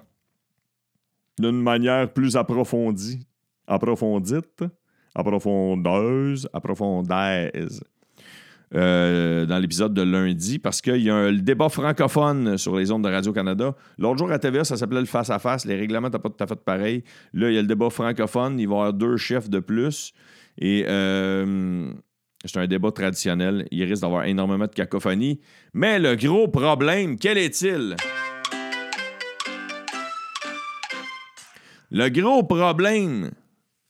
D'une 1.39 1.61
manière 1.61 2.11
plus 2.11 2.35
approfondie. 2.35 3.27
Approfondite. 3.67 4.63
Approfondeuse. 5.13 6.49
Approfondaise. 6.51 7.81
Euh, 8.75 9.45
dans 9.45 9.59
l'épisode 9.59 9.93
de 9.93 10.01
lundi 10.01 10.59
parce 10.59 10.81
qu'il 10.81 11.01
y 11.01 11.09
a 11.09 11.31
le 11.31 11.39
débat 11.39 11.69
francophone 11.69 12.57
sur 12.57 12.75
les 12.75 12.91
ondes 12.91 13.05
de 13.05 13.09
Radio-Canada. 13.09 13.73
L'autre 13.97 14.17
jour 14.17 14.29
à 14.29 14.39
TVA, 14.39 14.65
ça 14.65 14.75
s'appelait 14.75 14.99
le 14.99 15.05
face-à-face. 15.05 15.63
Les 15.63 15.77
règlements 15.77 16.09
n'étaient 16.09 16.19
pas 16.19 16.29
tout 16.29 16.43
à 16.43 16.47
fait 16.47 16.59
pareil. 16.59 17.03
Là, 17.33 17.49
il 17.49 17.55
y 17.55 17.57
a 17.57 17.61
le 17.61 17.67
débat 17.67 17.89
francophone. 17.89 18.59
Il 18.59 18.67
va 18.67 18.75
y 18.75 18.77
avoir 18.77 18.93
deux 18.93 19.15
chefs 19.15 19.49
de 19.49 19.59
plus. 19.59 20.13
Et 20.57 20.83
euh, 20.85 21.93
c'est 22.43 22.57
un 22.59 22.67
débat 22.67 22.91
traditionnel. 22.91 23.67
Il 23.71 23.81
risque 23.85 24.01
d'avoir 24.01 24.25
énormément 24.25 24.65
de 24.65 24.73
cacophonie. 24.73 25.39
Mais 25.73 25.97
le 25.97 26.15
gros 26.15 26.49
problème, 26.49 27.17
quel 27.17 27.37
est-il? 27.37 27.95
Le 31.89 32.09
gros 32.09 32.43
problème 32.43 33.31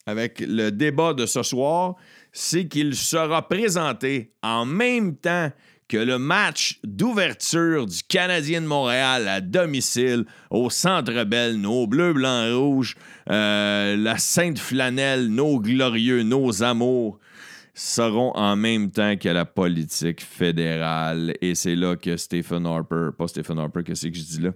avec 0.07 0.39
le 0.39 0.71
débat 0.71 1.13
de 1.13 1.25
ce 1.25 1.43
soir, 1.43 1.95
c'est 2.31 2.67
qu'il 2.67 2.95
sera 2.95 3.47
présenté 3.47 4.31
en 4.41 4.65
même 4.65 5.15
temps 5.15 5.51
que 5.87 5.97
le 5.97 6.17
match 6.17 6.79
d'ouverture 6.83 7.85
du 7.85 8.03
Canadien 8.07 8.61
de 8.61 8.67
Montréal 8.67 9.27
à 9.27 9.41
domicile 9.41 10.25
au 10.49 10.69
Centre 10.69 11.23
Bell, 11.23 11.57
nos 11.59 11.87
bleus, 11.87 12.13
blancs, 12.13 12.53
rouges, 12.53 12.95
euh, 13.29 13.95
la 13.95 14.17
Sainte 14.17 14.59
Flanelle, 14.59 15.27
nos 15.27 15.59
glorieux, 15.59 16.23
nos 16.23 16.63
amours 16.63 17.19
seront 17.73 18.31
en 18.35 18.55
même 18.55 18.89
temps 18.89 19.15
que 19.17 19.29
la 19.29 19.45
politique 19.45 20.21
fédérale. 20.21 21.33
Et 21.41 21.53
c'est 21.53 21.75
là 21.75 21.95
que 21.95 22.17
Stephen 22.17 22.65
Harper, 22.65 23.09
pas 23.17 23.27
Stephen 23.27 23.59
Harper, 23.59 23.83
que 23.83 23.93
c'est 23.93 24.09
que 24.09 24.17
je 24.17 24.23
dis 24.23 24.41
là? 24.41 24.51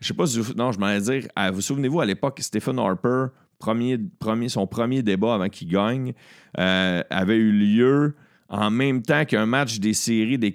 Je 0.00 0.08
sais 0.08 0.14
pas 0.14 0.26
si 0.26 0.40
vous, 0.40 0.52
non, 0.54 0.72
je 0.72 0.78
m'allais 0.78 1.00
dire, 1.00 1.28
ah, 1.36 1.50
vous 1.50 1.62
souvenez-vous 1.62 2.00
à 2.00 2.06
l'époque, 2.06 2.38
Stephen 2.42 2.78
Harper 2.78 3.26
premier, 3.58 3.98
son 4.48 4.66
premier 4.66 5.02
débat 5.02 5.34
avant 5.34 5.48
qu'il 5.48 5.68
gagne 5.68 6.12
euh, 6.58 7.02
avait 7.10 7.36
eu 7.36 7.52
lieu 7.52 8.14
en 8.48 8.70
même 8.70 9.02
temps 9.02 9.24
qu'un 9.24 9.46
match 9.46 9.78
des 9.80 9.92
séries 9.92 10.38
des, 10.38 10.52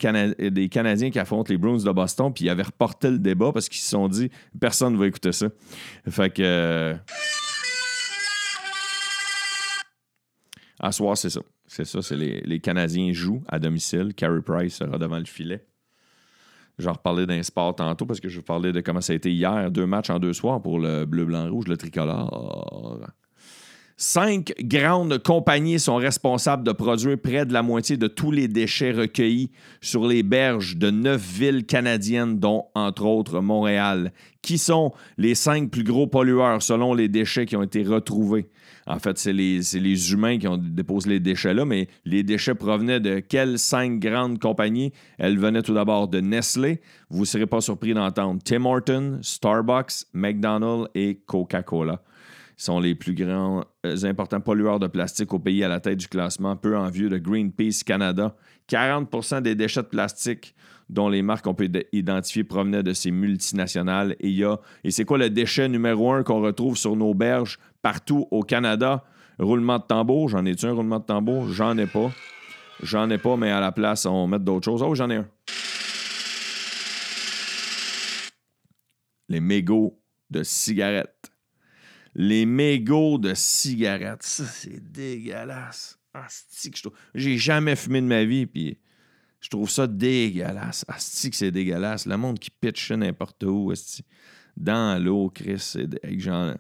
des, 0.52 0.70
Canadiens 0.70 1.12
qui 1.12 1.20
affrontent 1.20 1.52
les 1.52 1.58
Bruins 1.58 1.84
de 1.84 1.92
Boston, 1.92 2.32
puis 2.34 2.46
ils 2.46 2.50
avaient 2.50 2.64
reporté 2.64 3.10
le 3.10 3.20
débat 3.20 3.52
parce 3.52 3.68
qu'ils 3.68 3.82
se 3.82 3.90
sont 3.90 4.08
dit 4.08 4.30
personne 4.60 4.94
ne 4.94 4.98
va 4.98 5.08
écouter 5.08 5.32
ça. 5.32 5.48
Fait 6.08 6.30
que. 6.34 6.42
Euh, 6.42 6.96
à 10.80 10.92
soir, 10.92 11.18
c'est 11.18 11.30
ça. 11.30 11.42
C'est 11.68 11.86
ça, 11.86 12.02
c'est 12.02 12.16
les, 12.16 12.42
les, 12.42 12.60
Canadiens 12.60 13.14
jouent 13.14 13.44
à 13.48 13.60
domicile. 13.60 14.14
Carey 14.16 14.42
Price 14.42 14.76
sera 14.76 14.98
devant 14.98 15.20
le 15.20 15.26
filet. 15.26 15.64
J'en 16.82 16.94
reparlais 16.94 17.28
d'un 17.28 17.44
sport 17.44 17.76
tantôt 17.76 18.06
parce 18.06 18.20
que 18.20 18.28
je 18.28 18.38
vous 18.38 18.44
parlais 18.44 18.72
de 18.72 18.82
comment 18.82 19.02
ça 19.02 19.14
a 19.14 19.16
été 19.16 19.32
hier, 19.32 19.70
deux 19.72 19.86
matchs 19.86 20.10
en 20.10 20.20
deux 20.20 20.34
soirs 20.34 20.62
pour 20.62 20.80
le 20.80 21.06
bleu, 21.06 21.26
blanc, 21.26 21.50
rouge, 21.50 21.68
le 21.68 21.78
tricolore. 21.78 23.08
Cinq 23.98 24.56
grandes 24.60 25.22
compagnies 25.22 25.80
sont 25.80 25.98
responsables 25.98 26.64
de 26.64 26.72
produire 26.72 27.20
près 27.22 27.46
de 27.46 27.54
la 27.54 27.62
moitié 27.62 27.98
de 27.98 28.08
tous 28.08 28.32
les 28.32 28.48
déchets 28.48 28.94
recueillis 28.94 29.52
sur 29.80 30.08
les 30.08 30.24
berges 30.24 30.76
de 30.76 30.90
neuf 30.90 31.22
villes 31.22 31.68
canadiennes, 31.68 32.40
dont 32.40 32.66
entre 32.74 33.06
autres 33.06 33.42
Montréal. 33.42 34.12
Qui 34.42 34.58
sont 34.58 34.92
les 35.20 35.36
cinq 35.36 35.70
plus 35.70 35.84
gros 35.84 36.08
pollueurs 36.08 36.64
selon 36.64 36.96
les 36.96 37.10
déchets 37.10 37.46
qui 37.46 37.56
ont 37.56 37.62
été 37.62 37.84
retrouvés? 37.84 38.50
En 38.88 39.00
fait, 39.00 39.18
c'est 39.18 39.34
les, 39.34 40.14
humains 40.14 40.38
qui 40.38 40.48
ont 40.48 40.58
déposé 40.58 41.10
les 41.10 41.20
déchets 41.20 41.54
là, 41.54 41.66
mais 41.66 41.88
les 42.06 42.24
déchets 42.24 42.56
provenaient 42.56 43.00
de 43.00 43.20
quelles 43.20 43.60
cinq 43.60 44.00
grandes 44.00 44.40
compagnies? 44.40 44.92
Elles 45.18 45.38
venaient 45.38 45.62
tout 45.62 45.74
d'abord 45.74 46.08
de 46.08 46.20
Nestlé. 46.20 46.82
Vous 47.10 47.22
ne 47.22 47.26
serez 47.26 47.46
pas 47.46 47.62
surpris 47.62 47.94
d'entendre 47.94 48.42
Tim 48.44 48.66
Horton, 48.66 49.20
Starbucks, 49.22 50.06
McDonald's 50.14 50.90
et 50.96 51.22
Coca-Cola 51.26 52.02
sont 52.62 52.80
les 52.80 52.94
plus 52.94 53.16
grands 53.16 53.66
euh, 53.86 54.04
importants 54.04 54.40
pollueurs 54.40 54.80
de 54.80 54.86
plastique 54.86 55.34
au 55.34 55.40
pays 55.40 55.64
à 55.64 55.68
la 55.68 55.80
tête 55.80 55.98
du 55.98 56.08
classement, 56.08 56.56
peu 56.56 56.78
envieux 56.78 57.10
de 57.10 57.18
Greenpeace 57.18 57.84
Canada. 57.84 58.36
40% 58.70 59.42
des 59.42 59.56
déchets 59.56 59.82
de 59.82 59.88
plastique 59.88 60.56
dont 60.92 61.10
les 61.10 61.22
marques 61.22 61.46
qu'on 61.46 61.56
peut 61.56 61.70
identifier 61.94 62.44
provenaient 62.44 62.84
de 62.84 62.94
ces 62.94 63.10
multinationales. 63.12 64.16
Et, 64.20 64.42
et 64.84 64.92
c'est 64.92 65.06
quoi 65.06 65.18
le 65.18 65.30
déchet 65.30 65.70
numéro 65.70 66.12
un 66.12 66.22
qu'on 66.22 66.42
retrouve 66.42 66.78
sur 66.78 66.96
nos 66.96 67.14
berges 67.14 67.58
partout 67.82 68.28
au 68.30 68.44
Canada? 68.44 69.04
Roulement 69.40 69.80
de 69.80 69.84
tambour. 69.84 70.30
J'en 70.30 70.46
ai-tu 70.46 70.66
un 70.66 70.74
roulement 70.74 71.00
de 71.00 71.06
tambour? 71.06 71.50
J'en 71.50 71.78
ai 71.78 71.88
pas. 71.88 72.12
J'en 72.84 73.10
ai 73.10 73.18
pas, 73.18 73.38
mais 73.38 73.50
à 73.50 73.60
la 73.60 73.72
place, 73.72 74.06
on 74.06 74.28
met 74.28 74.38
d'autres 74.38 74.66
choses. 74.66 74.84
Oh, 74.84 74.94
j'en 74.94 75.10
ai 75.10 75.16
un. 75.16 75.28
Les 79.30 79.40
mégots 79.40 79.98
de 80.30 80.44
cigarettes. 80.44 81.32
Les 82.14 82.46
mégots 82.46 83.18
de 83.18 83.34
cigarettes. 83.34 84.24
Ça, 84.24 84.44
c'est 84.44 84.92
dégueulasse. 84.92 85.98
J'ai 87.16 87.38
jamais 87.38 87.78
fumé 87.78 88.02
de 88.02 88.08
ma 88.08 88.26
vie, 88.26 88.46
puis 88.46 88.78
je 89.42 89.50
trouve 89.50 89.70
ça 89.70 89.88
dégueulasse. 89.88 90.86
Asti 90.88 91.32
que 91.32 91.36
c'est 91.36 91.52
dégueulasse. 91.52 92.06
Le 92.06 92.16
monde 92.16 92.40
qui 92.40 92.50
pitch 92.50 92.92
n'importe 92.92 93.44
où, 93.44 93.74
dans 94.56 95.04
l'eau, 95.04 95.30
Chris, 95.34 95.74
avec 96.04 96.22
genre... 96.22 96.54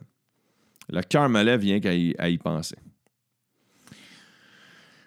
Le 0.89 1.01
cœur 1.03 1.29
me 1.29 1.41
lève 1.41 1.61
vient 1.61 1.79
qu'à 1.79 1.93
y 1.93 2.37
penser. 2.37 2.75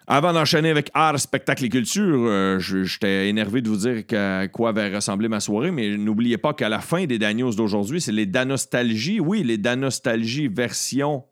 Avant 0.07 0.33
d'enchaîner 0.33 0.69
avec 0.69 0.91
art, 0.93 1.19
spectacle 1.19 1.65
et 1.65 1.69
culture, 1.69 2.27
euh, 2.27 2.59
j'étais 2.59 3.27
énervé 3.27 3.61
de 3.61 3.69
vous 3.69 3.77
dire 3.77 4.03
à 4.11 4.47
quoi 4.47 4.69
avait 4.69 4.95
ressemblé 4.95 5.27
ma 5.27 5.39
soirée, 5.39 5.71
mais 5.71 5.97
n'oubliez 5.97 6.37
pas 6.37 6.53
qu'à 6.53 6.69
la 6.69 6.79
fin 6.79 7.05
des 7.05 7.17
Daniels 7.17 7.55
d'aujourd'hui, 7.55 7.99
c'est 7.99 8.11
les 8.11 8.27
Danostalgies. 8.27 9.19
Oui, 9.19 9.43
les 9.43 9.57
Danostalgies 9.57 10.47
version 10.47 11.23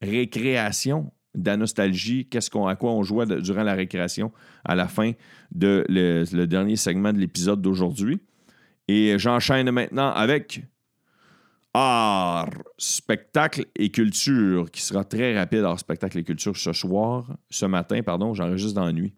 récréation, 0.00 1.12
de 1.34 1.50
la 1.50 1.56
nostalgie, 1.56 2.26
qu'est-ce 2.26 2.50
qu'on, 2.50 2.66
à 2.66 2.76
quoi 2.76 2.92
on 2.92 3.02
jouait 3.02 3.26
durant 3.26 3.62
la 3.62 3.74
récréation 3.74 4.32
à 4.64 4.74
la 4.74 4.88
fin 4.88 5.12
de 5.52 5.84
le 5.88 6.46
dernier 6.46 6.76
segment 6.76 7.12
de 7.12 7.18
l'épisode 7.18 7.62
d'aujourd'hui. 7.62 8.20
Et 8.88 9.18
j'enchaîne 9.18 9.70
maintenant 9.70 10.10
avec 10.10 10.62
art, 11.74 12.50
spectacle 12.78 13.66
et 13.76 13.90
culture, 13.90 14.70
qui 14.70 14.82
sera 14.82 15.04
très 15.04 15.38
rapide, 15.38 15.64
art, 15.64 15.78
spectacle 15.78 16.18
et 16.18 16.24
culture 16.24 16.56
ce 16.56 16.72
soir, 16.72 17.36
ce 17.50 17.66
matin, 17.66 18.02
pardon, 18.02 18.34
j'enregistre 18.34 18.74
dans 18.74 18.86
la 18.86 18.92
nuit. 18.92 19.14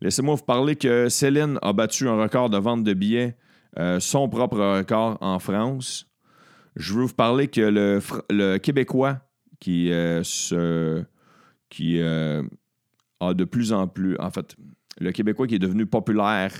Laissez-moi 0.00 0.34
vous 0.34 0.42
parler 0.42 0.74
que 0.74 1.08
Céline 1.08 1.58
a 1.62 1.72
battu 1.72 2.08
un 2.08 2.20
record 2.20 2.50
de 2.50 2.58
vente 2.58 2.82
de 2.82 2.92
billets, 2.92 3.36
euh, 3.78 4.00
son 4.00 4.28
propre 4.28 4.58
record 4.58 5.16
en 5.20 5.38
France. 5.38 6.08
Je 6.74 6.94
veux 6.94 7.04
vous 7.04 7.14
parler 7.14 7.48
que 7.48 7.60
le, 8.30 8.58
Québécois 8.58 9.20
qui, 9.62 9.90
euh, 9.92 10.22
qui 11.68 12.00
euh, 12.00 12.42
a 13.20 13.32
de 13.32 13.44
plus 13.44 13.72
en 13.72 13.86
plus, 13.86 14.16
en 14.18 14.32
fait, 14.32 14.56
le 14.98 15.12
Québécois 15.12 15.46
qui 15.46 15.54
est 15.54 15.60
devenu 15.60 15.86
populaire 15.86 16.52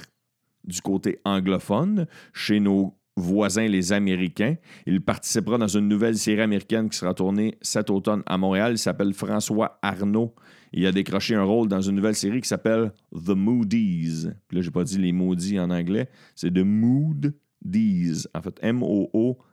du 0.63 0.81
côté 0.81 1.19
anglophone 1.25 2.07
chez 2.33 2.61
nos 2.61 2.97
voisins, 3.17 3.67
les 3.67 3.93
Américains. 3.93 4.55
Il 4.87 5.01
participera 5.01 5.59
dans 5.59 5.67
une 5.67 5.89
nouvelle 5.89 6.17
série 6.17 6.43
américaine 6.43 6.89
qui 6.89 6.97
sera 6.97 7.13
tournée 7.13 7.59
cet 7.61 7.91
automne 7.91 8.23
à 8.25 8.39
Montréal. 8.39 8.75
Il 8.75 8.79
s'appelle 8.79 9.15
François 9.15 9.81
Arnaud. 9.83 10.33
Il 10.73 10.87
a 10.87 10.93
décroché 10.93 11.35
un 11.35 11.43
rôle 11.43 11.67
dans 11.67 11.81
une 11.81 11.97
nouvelle 11.97 12.15
série 12.15 12.41
qui 12.41 12.47
s'appelle 12.47 12.93
The 13.13 13.31
Moodies. 13.31 14.29
Puis 14.47 14.59
là, 14.59 14.63
j'ai 14.63 14.71
pas 14.71 14.85
dit 14.85 14.99
les 14.99 15.11
maudits 15.11 15.59
en 15.59 15.71
anglais. 15.71 16.09
C'est 16.37 16.53
The 16.53 16.65
Moodies. 16.65 18.29
En 18.33 18.43
fait, 18.43 18.57
M-O-O-D-Y-S. 18.63 19.51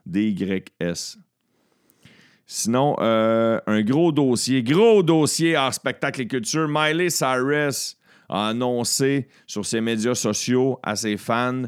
Sinon, 2.52 2.96
euh, 2.98 3.60
un 3.68 3.80
gros 3.82 4.10
dossier, 4.10 4.64
gros 4.64 5.04
dossier 5.04 5.56
en 5.56 5.70
spectacle 5.70 6.22
et 6.22 6.26
culture. 6.26 6.66
Miley 6.68 7.08
Cyrus 7.08 7.96
a 8.28 8.48
annoncé 8.48 9.28
sur 9.46 9.64
ses 9.64 9.80
médias 9.80 10.16
sociaux 10.16 10.80
à 10.82 10.96
ses 10.96 11.16
fans 11.16 11.62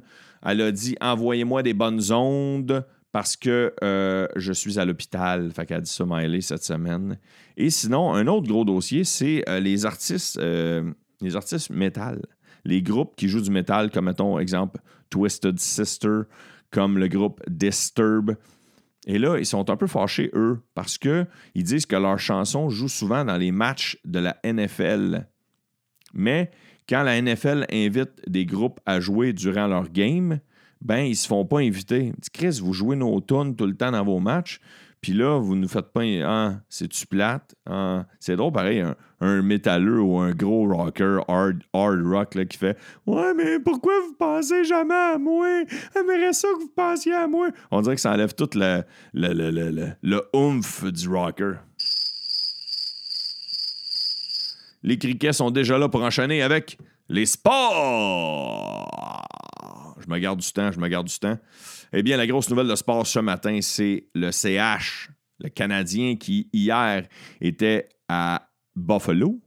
elle 0.44 0.60
a 0.60 0.72
dit 0.72 0.96
Envoyez-moi 1.00 1.62
des 1.62 1.72
bonnes 1.72 2.10
ondes 2.10 2.84
parce 3.12 3.36
que 3.36 3.72
euh, 3.84 4.26
je 4.34 4.52
suis 4.52 4.80
à 4.80 4.84
l'hôpital. 4.84 5.52
Fait 5.52 5.66
qu'elle 5.66 5.76
a 5.76 5.80
dit 5.82 5.88
ça, 5.88 6.04
Miley, 6.04 6.40
cette 6.40 6.64
semaine. 6.64 7.16
Et 7.56 7.70
sinon, 7.70 8.12
un 8.12 8.26
autre 8.26 8.48
gros 8.48 8.64
dossier, 8.64 9.04
c'est 9.04 9.48
euh, 9.48 9.60
les 9.60 9.86
artistes 9.86 10.40
les 10.40 11.36
artistes 11.36 11.70
métal. 11.70 12.22
Les 12.64 12.82
groupes 12.82 13.14
qui 13.14 13.28
jouent 13.28 13.40
du 13.40 13.52
métal, 13.52 13.92
comme 13.92 14.06
mettons, 14.06 14.36
exemple, 14.40 14.80
Twisted 15.10 15.60
Sister, 15.60 16.22
comme 16.72 16.98
le 16.98 17.06
groupe 17.06 17.40
Disturb. 17.48 18.34
Et 19.06 19.18
là, 19.18 19.38
ils 19.38 19.46
sont 19.46 19.68
un 19.68 19.76
peu 19.76 19.86
fâchés, 19.86 20.30
eux, 20.34 20.60
parce 20.74 20.96
qu'ils 20.96 21.26
disent 21.54 21.86
que 21.86 21.96
leurs 21.96 22.20
chansons 22.20 22.70
jouent 22.70 22.88
souvent 22.88 23.24
dans 23.24 23.36
les 23.36 23.50
matchs 23.50 23.98
de 24.04 24.20
la 24.20 24.36
NFL. 24.44 25.26
Mais 26.14 26.50
quand 26.88 27.02
la 27.02 27.20
NFL 27.20 27.66
invite 27.72 28.28
des 28.28 28.46
groupes 28.46 28.80
à 28.86 29.00
jouer 29.00 29.32
durant 29.32 29.66
leur 29.66 29.88
game, 29.88 30.38
ben 30.80 31.00
ils 31.00 31.16
se 31.16 31.26
font 31.26 31.44
pas 31.44 31.60
inviter. 31.60 32.12
Chris, 32.32 32.58
vous 32.62 32.72
jouez 32.72 32.96
nos 32.96 33.20
tunes 33.20 33.56
tout 33.56 33.66
le 33.66 33.76
temps 33.76 33.92
dans 33.92 34.04
vos 34.04 34.20
matchs, 34.20 34.60
puis 35.02 35.12
là, 35.14 35.40
vous 35.40 35.56
ne 35.56 35.66
faites 35.66 35.92
pas 35.92 36.02
ah, 36.24 36.60
c'est-tu 36.68 37.08
plate? 37.08 37.56
Ah, 37.68 38.06
c'est 38.20 38.36
drôle, 38.36 38.52
pareil, 38.52 38.84
un, 39.20 39.42
métalleux 39.42 40.00
ou 40.00 40.18
un 40.18 40.30
gros 40.30 40.64
rocker 40.68 41.18
hard, 41.26 41.60
rock 41.74 42.36
là, 42.36 42.44
qui 42.44 42.56
fait 42.56 42.78
Ouais, 43.04 43.34
mais 43.34 43.58
pourquoi 43.58 43.92
vous 44.06 44.14
pensez 44.14 44.64
jamais 44.64 44.94
à 44.94 45.18
moi? 45.18 45.64
J'aimerais 45.92 46.32
ça 46.32 46.46
que 46.54 46.60
vous 46.60 46.72
pensiez 46.74 47.14
à 47.14 47.26
moi. 47.26 47.48
On 47.72 47.82
dirait 47.82 47.96
que 47.96 48.00
ça 48.00 48.12
enlève 48.12 48.32
tout 48.34 48.50
le, 48.54 48.84
le, 49.12 49.32
le, 49.32 49.50
le, 49.50 49.92
le 50.02 50.22
oomph 50.32 50.84
du 50.84 51.08
rocker. 51.08 51.54
Les 54.84 54.98
criquets 54.98 55.32
sont 55.32 55.50
déjà 55.50 55.78
là 55.78 55.88
pour 55.88 56.02
enchaîner 56.02 56.42
avec 56.42 56.78
les 57.08 57.26
sports. 57.26 58.88
Je 59.98 60.08
me 60.08 60.18
garde 60.18 60.38
du 60.38 60.52
temps, 60.52 60.70
je 60.70 60.78
me 60.78 60.86
garde 60.86 61.08
du 61.08 61.18
temps. 61.18 61.38
Eh 61.94 62.02
bien, 62.02 62.16
la 62.16 62.26
grosse 62.26 62.48
nouvelle 62.48 62.68
de 62.68 62.74
sport 62.74 63.06
ce 63.06 63.18
matin, 63.18 63.58
c'est 63.60 64.06
le 64.14 64.30
CH, 64.30 65.10
le 65.40 65.50
Canadien 65.50 66.16
qui, 66.16 66.48
hier, 66.52 67.06
était 67.42 67.88
à 68.08 68.48
Buffalo. 68.74 69.40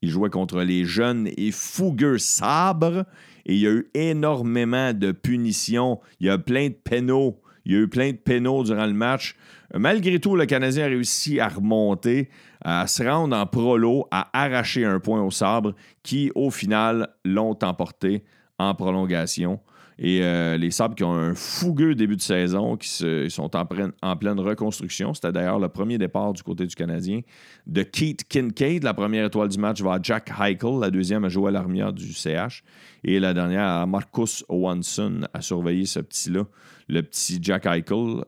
Il 0.00 0.08
jouait 0.08 0.30
contre 0.30 0.62
les 0.62 0.86
jeunes 0.86 1.28
et 1.36 1.50
fougueux 1.52 2.16
sabres. 2.16 3.04
Et 3.44 3.54
il 3.54 3.60
y 3.60 3.66
a 3.66 3.72
eu 3.72 3.90
énormément 3.92 4.94
de 4.94 5.12
punitions. 5.12 6.00
Il 6.20 6.26
y 6.28 6.30
a 6.30 6.38
plein 6.38 6.68
de 6.68 6.74
pénaux. 6.74 7.42
Il 7.66 7.72
y 7.72 7.76
a 7.76 7.80
eu 7.80 7.88
plein 7.88 8.12
de 8.12 8.16
pénaux 8.16 8.64
durant 8.64 8.86
le 8.86 8.94
match. 8.94 9.36
Malgré 9.74 10.18
tout, 10.18 10.36
le 10.36 10.46
Canadien 10.46 10.84
a 10.84 10.88
réussi 10.88 11.38
à 11.38 11.48
remonter 11.48 12.30
à 12.62 12.86
se 12.86 13.02
rendre 13.02 13.36
en 13.36 13.46
prolo, 13.46 14.06
à 14.10 14.30
arracher 14.32 14.86
un 14.86 15.00
point 15.00 15.22
au 15.22 15.30
sabre 15.30 15.74
qui, 16.02 16.32
au 16.34 16.50
final, 16.50 17.08
l'ont 17.26 17.58
emporté 17.62 18.24
en 18.58 18.74
prolongation. 18.74 19.60
Et 20.02 20.22
euh, 20.22 20.56
les 20.56 20.70
Sabres 20.70 20.94
qui 20.94 21.04
ont 21.04 21.12
un 21.12 21.34
fougueux 21.34 21.94
début 21.94 22.16
de 22.16 22.22
saison, 22.22 22.78
qui 22.78 22.88
sont 22.88 23.54
en, 23.54 23.66
pleine 23.66 24.40
reconstruction. 24.40 25.12
C'était 25.12 25.30
d'ailleurs 25.30 25.58
le 25.58 25.68
premier 25.68 25.98
départ 25.98 26.32
du 26.32 26.42
côté 26.42 26.66
du 26.66 26.74
Canadien 26.74 27.20
de 27.66 27.82
Keith 27.82 28.26
Kincaid. 28.26 28.82
La 28.82 28.94
première 28.94 29.26
étoile 29.26 29.48
du 29.48 29.58
match 29.58 29.82
va 29.82 29.94
à 29.94 29.98
Jack 30.02 30.30
Heichel. 30.30 30.80
La 30.80 30.90
deuxième 30.90 31.26
à 31.26 31.50
l'armière 31.50 31.92
du 31.92 32.14
CH. 32.14 32.64
Et 33.04 33.20
la 33.20 33.34
dernière 33.34 33.66
à 33.66 33.84
Marcus 33.84 34.42
Owanson 34.48 35.28
à 35.34 35.42
surveiller 35.42 35.84
ce 35.84 36.00
petit-là. 36.00 36.44
Le 36.88 37.02
petit 37.02 37.38
Jack 37.42 37.66
Eichel 37.66 38.24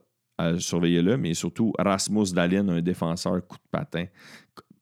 surveiller-le, 0.58 1.16
mais 1.16 1.34
surtout 1.34 1.72
Rasmus 1.78 2.32
Dahlin, 2.34 2.68
un 2.68 2.82
défenseur 2.82 3.46
coup 3.46 3.56
de 3.56 3.68
patin. 3.70 4.06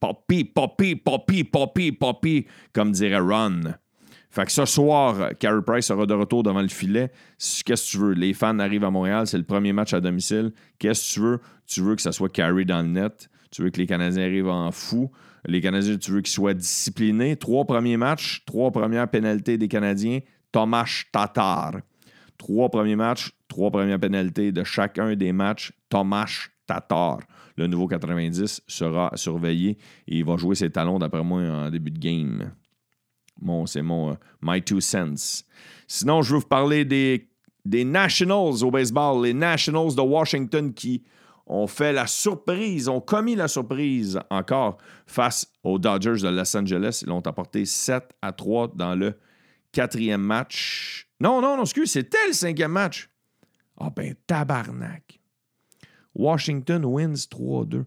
Poppy, 0.00 0.44
poppy, 0.44 0.96
poppy, 0.96 1.44
poppy, 1.44 1.92
poppy, 1.92 2.46
comme 2.72 2.90
dirait 2.90 3.18
Ron. 3.18 3.74
Fait 4.30 4.44
que 4.44 4.52
ce 4.52 4.64
soir, 4.64 5.30
Carey 5.38 5.62
Price 5.66 5.86
sera 5.86 6.06
de 6.06 6.14
retour 6.14 6.42
devant 6.42 6.62
le 6.62 6.68
filet. 6.68 7.10
Qu'est-ce 7.38 7.64
que 7.64 7.90
tu 7.90 7.98
veux? 7.98 8.12
Les 8.12 8.32
fans 8.32 8.58
arrivent 8.60 8.84
à 8.84 8.90
Montréal, 8.90 9.26
c'est 9.26 9.38
le 9.38 9.44
premier 9.44 9.72
match 9.72 9.92
à 9.92 10.00
domicile. 10.00 10.52
Qu'est-ce 10.78 11.08
que 11.08 11.14
tu 11.14 11.20
veux? 11.20 11.40
Tu 11.66 11.80
veux 11.80 11.96
que 11.96 12.02
ça 12.02 12.12
soit 12.12 12.28
Carey 12.28 12.64
dans 12.64 12.82
le 12.82 12.88
net. 12.88 13.28
Tu 13.50 13.62
veux 13.62 13.70
que 13.70 13.78
les 13.78 13.86
Canadiens 13.86 14.22
arrivent 14.22 14.48
en 14.48 14.70
fou. 14.70 15.10
Les 15.46 15.60
Canadiens, 15.60 15.96
tu 15.96 16.12
veux 16.12 16.20
qu'ils 16.20 16.32
soient 16.32 16.54
disciplinés. 16.54 17.36
Trois 17.36 17.64
premiers 17.64 17.96
matchs, 17.96 18.44
trois 18.46 18.70
premières 18.70 19.08
pénalités 19.08 19.58
des 19.58 19.68
Canadiens. 19.68 20.20
Thomas 20.52 21.02
Tatar. 21.10 21.80
Trois 22.38 22.70
premiers 22.70 22.96
matchs, 22.96 23.32
trois 23.48 23.70
premières 23.70 24.00
pénalités 24.00 24.52
de 24.52 24.64
chacun 24.64 25.14
des 25.14 25.32
matchs. 25.32 25.72
Tomas 25.88 26.48
Tatar, 26.66 27.18
le 27.56 27.66
nouveau 27.66 27.88
90, 27.88 28.62
sera 28.66 29.10
surveillé 29.14 29.76
et 30.06 30.18
il 30.18 30.24
va 30.24 30.36
jouer 30.36 30.54
ses 30.54 30.70
talons, 30.70 30.98
d'après 30.98 31.22
moi, 31.22 31.42
en 31.42 31.70
début 31.70 31.90
de 31.90 31.98
game. 31.98 32.52
Bon, 33.40 33.66
c'est 33.66 33.82
mon 33.82 34.12
euh, 34.12 34.14
My 34.42 34.62
Two 34.62 34.80
Cents. 34.80 35.44
Sinon, 35.86 36.22
je 36.22 36.34
veux 36.34 36.40
vous 36.40 36.46
parler 36.46 36.84
des, 36.84 37.28
des 37.64 37.84
Nationals 37.84 38.62
au 38.62 38.70
baseball, 38.70 39.24
les 39.24 39.34
Nationals 39.34 39.94
de 39.94 40.02
Washington 40.02 40.72
qui 40.72 41.02
ont 41.46 41.66
fait 41.66 41.92
la 41.92 42.06
surprise, 42.06 42.88
ont 42.88 43.00
commis 43.00 43.34
la 43.34 43.48
surprise 43.48 44.20
encore 44.30 44.78
face 45.06 45.50
aux 45.64 45.78
Dodgers 45.78 46.22
de 46.22 46.28
Los 46.28 46.56
Angeles. 46.56 47.00
Ils 47.02 47.08
l'ont 47.08 47.20
apporté 47.20 47.64
7 47.64 48.04
à 48.22 48.32
3 48.32 48.72
dans 48.74 48.94
le 48.94 49.14
quatrième 49.72 50.22
match. 50.22 51.08
Non, 51.18 51.40
non, 51.40 51.56
non, 51.56 51.62
excuse, 51.62 51.90
c'était 51.90 52.26
le 52.28 52.32
cinquième 52.32 52.72
match. 52.72 53.10
Ah 53.78 53.90
ben, 53.90 54.14
tabarnak. 54.26 55.20
Washington 56.14 56.84
wins 56.84 57.26
3-2. 57.26 57.84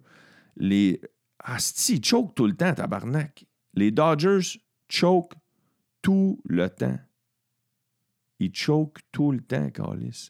Les. 0.57 1.01
Asti, 1.39 1.95
ils 1.95 2.05
choke 2.05 2.35
tout 2.35 2.47
le 2.47 2.55
temps, 2.55 2.73
tabarnak. 2.73 3.45
Les 3.75 3.91
Dodgers 3.91 4.59
choke 4.87 5.33
tout 6.03 6.39
le 6.45 6.69
temps. 6.69 6.99
Ils 8.39 8.53
choke 8.53 8.99
tout 9.11 9.31
le 9.31 9.39
temps, 9.39 9.71
Carlis. 9.71 10.29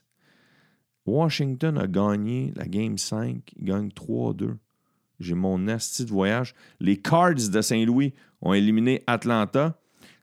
Washington 1.04 1.76
a 1.76 1.86
gagné 1.86 2.52
la 2.56 2.66
Game 2.66 2.96
5. 2.96 3.52
Ils 3.56 3.64
gagnent 3.64 3.88
3-2. 3.88 4.56
J'ai 5.20 5.34
mon 5.34 5.68
asti 5.68 6.06
de 6.06 6.10
voyage. 6.10 6.54
Les 6.80 6.96
Cards 6.96 7.50
de 7.50 7.60
Saint-Louis 7.60 8.14
ont 8.40 8.54
éliminé 8.54 9.02
Atlanta. 9.06 9.78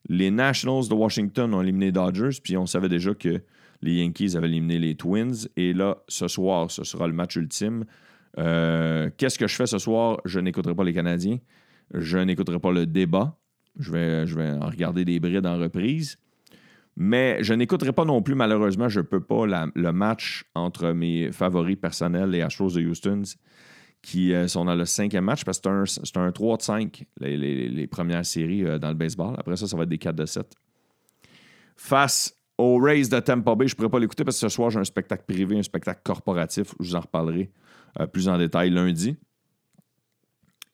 Les 0.10 0.32
Nationals 0.32 0.88
de 0.88 0.94
Washington 0.96 1.54
ont 1.54 1.62
éliminé 1.62 1.92
Dodgers, 1.92 2.40
puis 2.44 2.58
on 2.58 2.66
savait 2.66 2.90
déjà 2.90 3.14
que 3.14 3.42
les 3.82 3.96
Yankees 3.96 4.36
avaient 4.36 4.48
éliminé 4.48 4.80
les 4.80 4.96
Twins. 4.96 5.48
Et 5.56 5.74
là, 5.74 5.98
ce 6.08 6.28
soir, 6.28 6.72
ce 6.72 6.84
sera 6.84 7.08
le 7.08 7.14
match 7.14 7.36
ultime. 7.36 7.86
Euh, 8.38 9.10
qu'est-ce 9.18 9.38
que 9.38 9.48
je 9.48 9.56
fais 9.56 9.68
ce 9.68 9.78
soir? 9.78 10.20
Je 10.26 10.40
n'écouterai 10.40 10.74
pas 10.74 10.84
les 10.84 10.94
Canadiens. 10.94 11.38
Je 11.94 12.18
n'écouterai 12.18 12.60
pas 12.60 12.72
le 12.72 12.86
débat. 12.86 13.38
Je 13.82 13.92
vais, 14.36 14.52
en 14.52 14.68
regarder 14.68 15.06
des 15.06 15.20
brides 15.20 15.46
en 15.46 15.58
reprise. 15.58 16.18
Mais 16.96 17.42
je 17.42 17.54
n'écouterai 17.54 17.94
pas 17.94 18.06
non 18.06 18.22
plus, 18.22 18.36
malheureusement, 18.36 18.90
je 18.90 19.00
ne 19.00 19.06
peux 19.06 19.22
pas, 19.22 19.46
le 19.46 19.92
match 19.92 20.46
entre 20.56 20.92
mes 20.92 21.32
favoris 21.32 21.78
personnels, 21.78 22.30
les 22.30 22.42
Astros 22.42 22.74
de 22.74 22.82
Houston, 22.82 23.24
qui 24.02 24.34
euh, 24.34 24.48
sont 24.48 24.66
dans 24.66 24.76
le 24.76 24.86
cinquième 24.86 25.26
match 25.26 25.46
parce 25.46 25.60
que 25.60 25.86
c'est 25.86 26.18
un, 26.18 26.32
3 26.32 26.58
de 26.58 26.62
5, 26.62 27.06
les, 27.20 27.88
premières 27.88 28.26
séries 28.26 28.66
euh, 28.66 28.80
dans 28.80 28.90
le 28.90 28.96
baseball. 28.96 29.36
Après 29.38 29.56
ça, 29.56 29.68
ça 29.68 29.78
va 29.78 29.84
être 29.84 29.90
des 29.90 29.98
4 29.98 30.16
de 30.16 30.26
7. 30.26 30.46
Face 31.78 32.36
aux 32.58 32.78
Rays 32.78 33.08
de 33.08 33.20
Tampa 33.20 33.56
Bay, 33.56 33.68
je 33.68 33.74
ne 33.74 33.78
pourrais 33.78 33.90
pas 33.90 34.00
l'écouter 34.00 34.24
parce 34.24 34.38
que 34.38 34.50
ce 34.50 34.50
soir, 34.50 34.70
j'ai 34.70 34.80
un 34.80 34.84
spectacle 34.84 35.24
privé, 35.28 35.58
un 35.58 35.64
spectacle 35.64 36.02
corporatif. 36.04 36.74
Je 36.80 36.90
vous 36.90 36.96
en 36.96 37.00
reparlerai 37.00 37.52
euh, 38.00 38.08
plus 38.08 38.28
en 38.28 38.38
détail 38.38 38.70
lundi. 38.70 39.18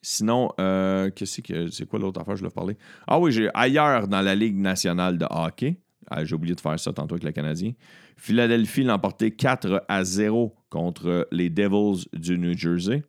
Sinon, 0.10 0.54
euh, 0.58 1.12
c'est 1.26 1.86
quoi 1.86 2.00
l'autre 2.00 2.22
affaire? 2.22 2.38
Je 2.38 2.40
voulais 2.40 2.54
parler? 2.54 2.78
Ah 3.06 3.20
oui, 3.20 3.34
j'ai 3.34 3.50
ailleurs 3.54 4.08
dans 4.08 4.22
la 4.22 4.36
Ligue 4.36 4.56
nationale 4.56 5.18
de 5.18 5.26
hockey. 5.30 5.82
Ah, 6.10 6.24
j'ai 6.24 6.34
oublié 6.34 6.56
de 6.56 6.62
faire 6.62 6.80
ça 6.80 6.94
tantôt 6.94 7.16
avec 7.16 7.26
le 7.26 7.34
Canadien. 7.34 7.74
Philadelphie 8.16 8.84
l'a 8.84 8.96
emporté 8.96 9.32
4 9.32 9.84
à 9.86 10.06
0 10.06 10.56
contre 10.70 11.28
les 11.30 11.50
Devils 11.50 12.08
du 12.14 12.38
New 12.38 12.58
Jersey. 12.58 13.04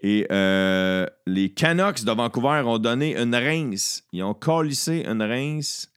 Et 0.00 0.26
euh, 0.32 1.06
les 1.28 1.50
Canucks 1.50 2.02
de 2.04 2.10
Vancouver 2.10 2.64
ont 2.66 2.78
donné 2.78 3.16
une 3.16 3.36
rince. 3.36 4.02
Ils 4.12 4.24
ont 4.24 4.34
collissé 4.34 5.04
une 5.06 5.22
rince 5.22 5.92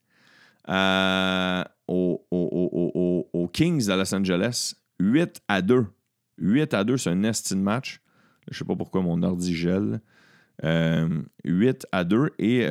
euh, 0.69 1.63
aux, 1.87 3.49
Kings 3.51 3.87
de 3.87 3.93
Los 3.93 4.13
Angeles. 4.13 4.75
8 4.99 5.41
à 5.47 5.63
2. 5.63 5.87
8 6.37 6.73
à 6.75 6.83
2, 6.83 6.95
c'est 6.95 7.09
un 7.09 7.23
estime 7.23 7.61
match. 7.61 8.02
Je 8.49 8.55
ne 8.55 8.57
sais 8.59 8.65
pas 8.65 8.75
pourquoi 8.75 9.01
mon 9.01 9.23
ordi 9.23 9.55
gèle. 9.55 10.01
8 10.61 10.65
euh, 10.65 11.71
à 11.91 12.03
2. 12.03 12.29
Et 12.39 12.67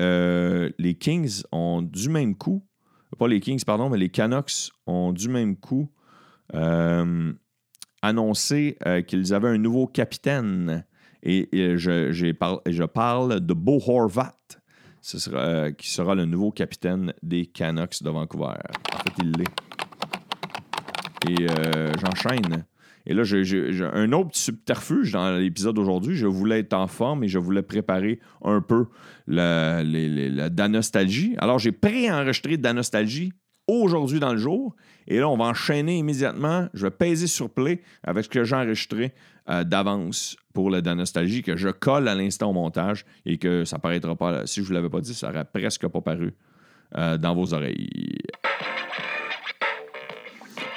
les 0.78 0.94
Kings 0.94 1.42
ont 1.52 1.82
du 1.82 2.08
même 2.08 2.36
coup, 2.36 2.64
pas 3.18 3.28
les 3.28 3.40
Kings, 3.40 3.62
pardon, 3.64 3.90
mais 3.90 3.98
les 3.98 4.08
Canucks 4.08 4.70
ont 4.86 5.12
du 5.12 5.28
même 5.28 5.56
coup 5.56 5.90
annoncé 8.02 8.78
qu'ils 9.06 9.34
avaient 9.34 9.48
un 9.48 9.58
nouveau 9.58 9.86
capitaine. 9.86 10.84
Et, 11.22 11.48
je, 11.76 12.86
parle 12.86 13.40
de 13.40 13.54
Bo 13.54 13.80
Horvat, 13.86 14.34
euh, 15.28 15.70
qui 15.72 15.90
sera 15.90 16.14
le 16.14 16.24
nouveau 16.24 16.50
capitaine 16.50 17.12
des 17.22 17.46
Canucks 17.46 18.02
de 18.02 18.10
Vancouver. 18.10 18.54
En 18.92 18.98
fait, 18.98 19.12
il 19.22 19.32
l'est. 19.32 19.44
Et 21.28 21.46
euh, 21.48 21.92
j'enchaîne. 22.00 22.64
Et 23.06 23.14
là, 23.14 23.24
j'ai 23.24 23.84
un 23.92 24.12
autre 24.12 24.30
subterfuge 24.32 25.12
dans 25.12 25.36
l'épisode 25.36 25.76
d'aujourd'hui. 25.76 26.16
Je 26.16 26.26
voulais 26.26 26.60
être 26.60 26.74
en 26.74 26.86
forme 26.86 27.24
et 27.24 27.28
je 27.28 27.38
voulais 27.38 27.62
préparer 27.62 28.20
un 28.42 28.60
peu 28.60 28.86
la, 29.26 29.82
la, 29.82 30.48
la 30.48 30.68
nostalgie. 30.68 31.34
Alors, 31.38 31.58
j'ai 31.58 31.72
pré-enregistré 31.72 32.56
Danostalgie 32.56 33.32
aujourd'hui 33.66 34.20
dans 34.20 34.32
le 34.32 34.38
jour. 34.38 34.74
Et 35.06 35.18
là, 35.18 35.28
on 35.28 35.36
va 35.36 35.46
enchaîner 35.46 35.98
immédiatement. 35.98 36.68
Je 36.74 36.86
vais 36.86 36.90
peser 36.90 37.26
sur 37.26 37.50
play 37.50 37.82
avec 38.04 38.24
ce 38.24 38.28
que 38.28 38.44
j'ai 38.44 38.56
enregistré 38.56 39.12
euh, 39.48 39.64
d'avance 39.64 40.36
pour 40.54 40.70
le 40.70 40.80
Nostalgie 40.80 41.42
que 41.42 41.56
je 41.56 41.68
colle 41.68 42.06
à 42.08 42.14
l'instant 42.14 42.50
au 42.50 42.52
montage 42.52 43.04
et 43.26 43.38
que 43.38 43.64
ça 43.64 43.78
paraîtra 43.78 44.14
pas. 44.14 44.46
Si 44.46 44.56
je 44.56 44.60
ne 44.60 44.66
vous 44.66 44.72
l'avais 44.74 44.90
pas 44.90 45.00
dit, 45.00 45.14
ça 45.14 45.30
aurait 45.30 45.44
presque 45.44 45.86
pas 45.88 46.00
paru 46.00 46.34
euh, 46.96 47.18
dans 47.18 47.34
vos 47.34 47.52
oreilles. 47.54 48.18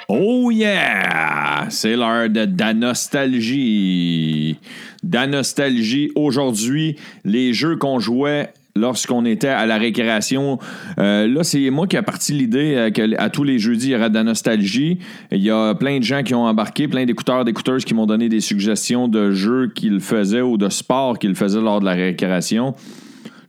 Oh 0.08 0.52
yeah! 0.52 1.66
C'est 1.68 1.96
l'heure 1.96 2.30
de 2.30 2.44
Danostalgie. 2.44 4.56
Danostalgie, 5.02 6.12
aujourd'hui, 6.14 6.94
les 7.24 7.52
jeux 7.52 7.74
qu'on 7.74 7.98
jouait 7.98 8.52
lorsqu'on 8.76 9.24
était 9.24 9.48
à 9.48 9.66
la 9.66 9.78
récréation. 9.78 10.60
Euh, 11.00 11.26
là, 11.26 11.42
c'est 11.42 11.70
moi 11.70 11.88
qui 11.88 11.96
a 11.96 12.04
parti 12.04 12.34
l'idée 12.34 12.74
euh, 12.76 12.90
qu'à 12.90 13.30
tous 13.30 13.42
les 13.42 13.58
jeudis, 13.58 13.88
il 13.88 13.92
y 13.92 13.96
aurait 13.96 14.10
de 14.10 14.14
la 14.14 14.22
nostalgie. 14.22 15.00
Il 15.32 15.42
y 15.42 15.50
a 15.50 15.74
plein 15.74 15.98
de 15.98 16.04
gens 16.04 16.22
qui 16.22 16.36
ont 16.36 16.44
embarqué, 16.44 16.86
plein 16.86 17.04
d'écouteurs, 17.04 17.44
d'écouteuses 17.44 17.84
qui 17.84 17.94
m'ont 17.94 18.06
donné 18.06 18.28
des 18.28 18.40
suggestions 18.40 19.08
de 19.08 19.32
jeux 19.32 19.72
qu'ils 19.74 20.00
faisaient 20.00 20.40
ou 20.40 20.56
de 20.56 20.68
sports 20.68 21.18
qu'ils 21.18 21.34
faisaient 21.34 21.60
lors 21.60 21.80
de 21.80 21.84
la 21.84 21.94
récréation. 21.94 22.76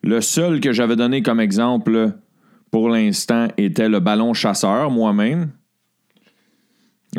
Le 0.02 0.22
seul 0.22 0.60
que 0.60 0.72
j'avais 0.72 0.96
donné 0.96 1.22
comme 1.22 1.40
exemple 1.40 2.14
pour 2.72 2.90
l'instant 2.90 3.48
était 3.58 3.90
le 3.90 4.00
ballon 4.00 4.34
chasseur, 4.34 4.90
moi-même. 4.90 5.52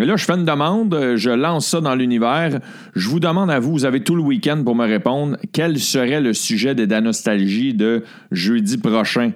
Là, 0.05 0.17
je 0.17 0.25
fais 0.25 0.35
une 0.35 0.45
demande, 0.45 0.95
euh, 0.95 1.17
je 1.17 1.31
lance 1.31 1.67
ça 1.67 1.81
dans 1.81 1.97
l'univers. 1.97 2.61
Je 2.95 3.09
vous 3.09 3.19
demande 3.19 3.51
à 3.51 3.59
vous, 3.59 3.73
vous 3.73 3.85
avez 3.85 4.01
tout 4.01 4.15
le 4.15 4.23
week-end 4.23 4.63
pour 4.65 4.77
me 4.77 4.87
répondre, 4.87 5.37
quel 5.53 5.79
serait 5.79 6.21
le 6.21 6.33
sujet 6.33 6.77
de 6.77 6.85
la 6.85 7.01
nostalgie 7.01 7.75
de 7.75 8.05
jeudi 8.31 8.79
prochain? 8.79 9.33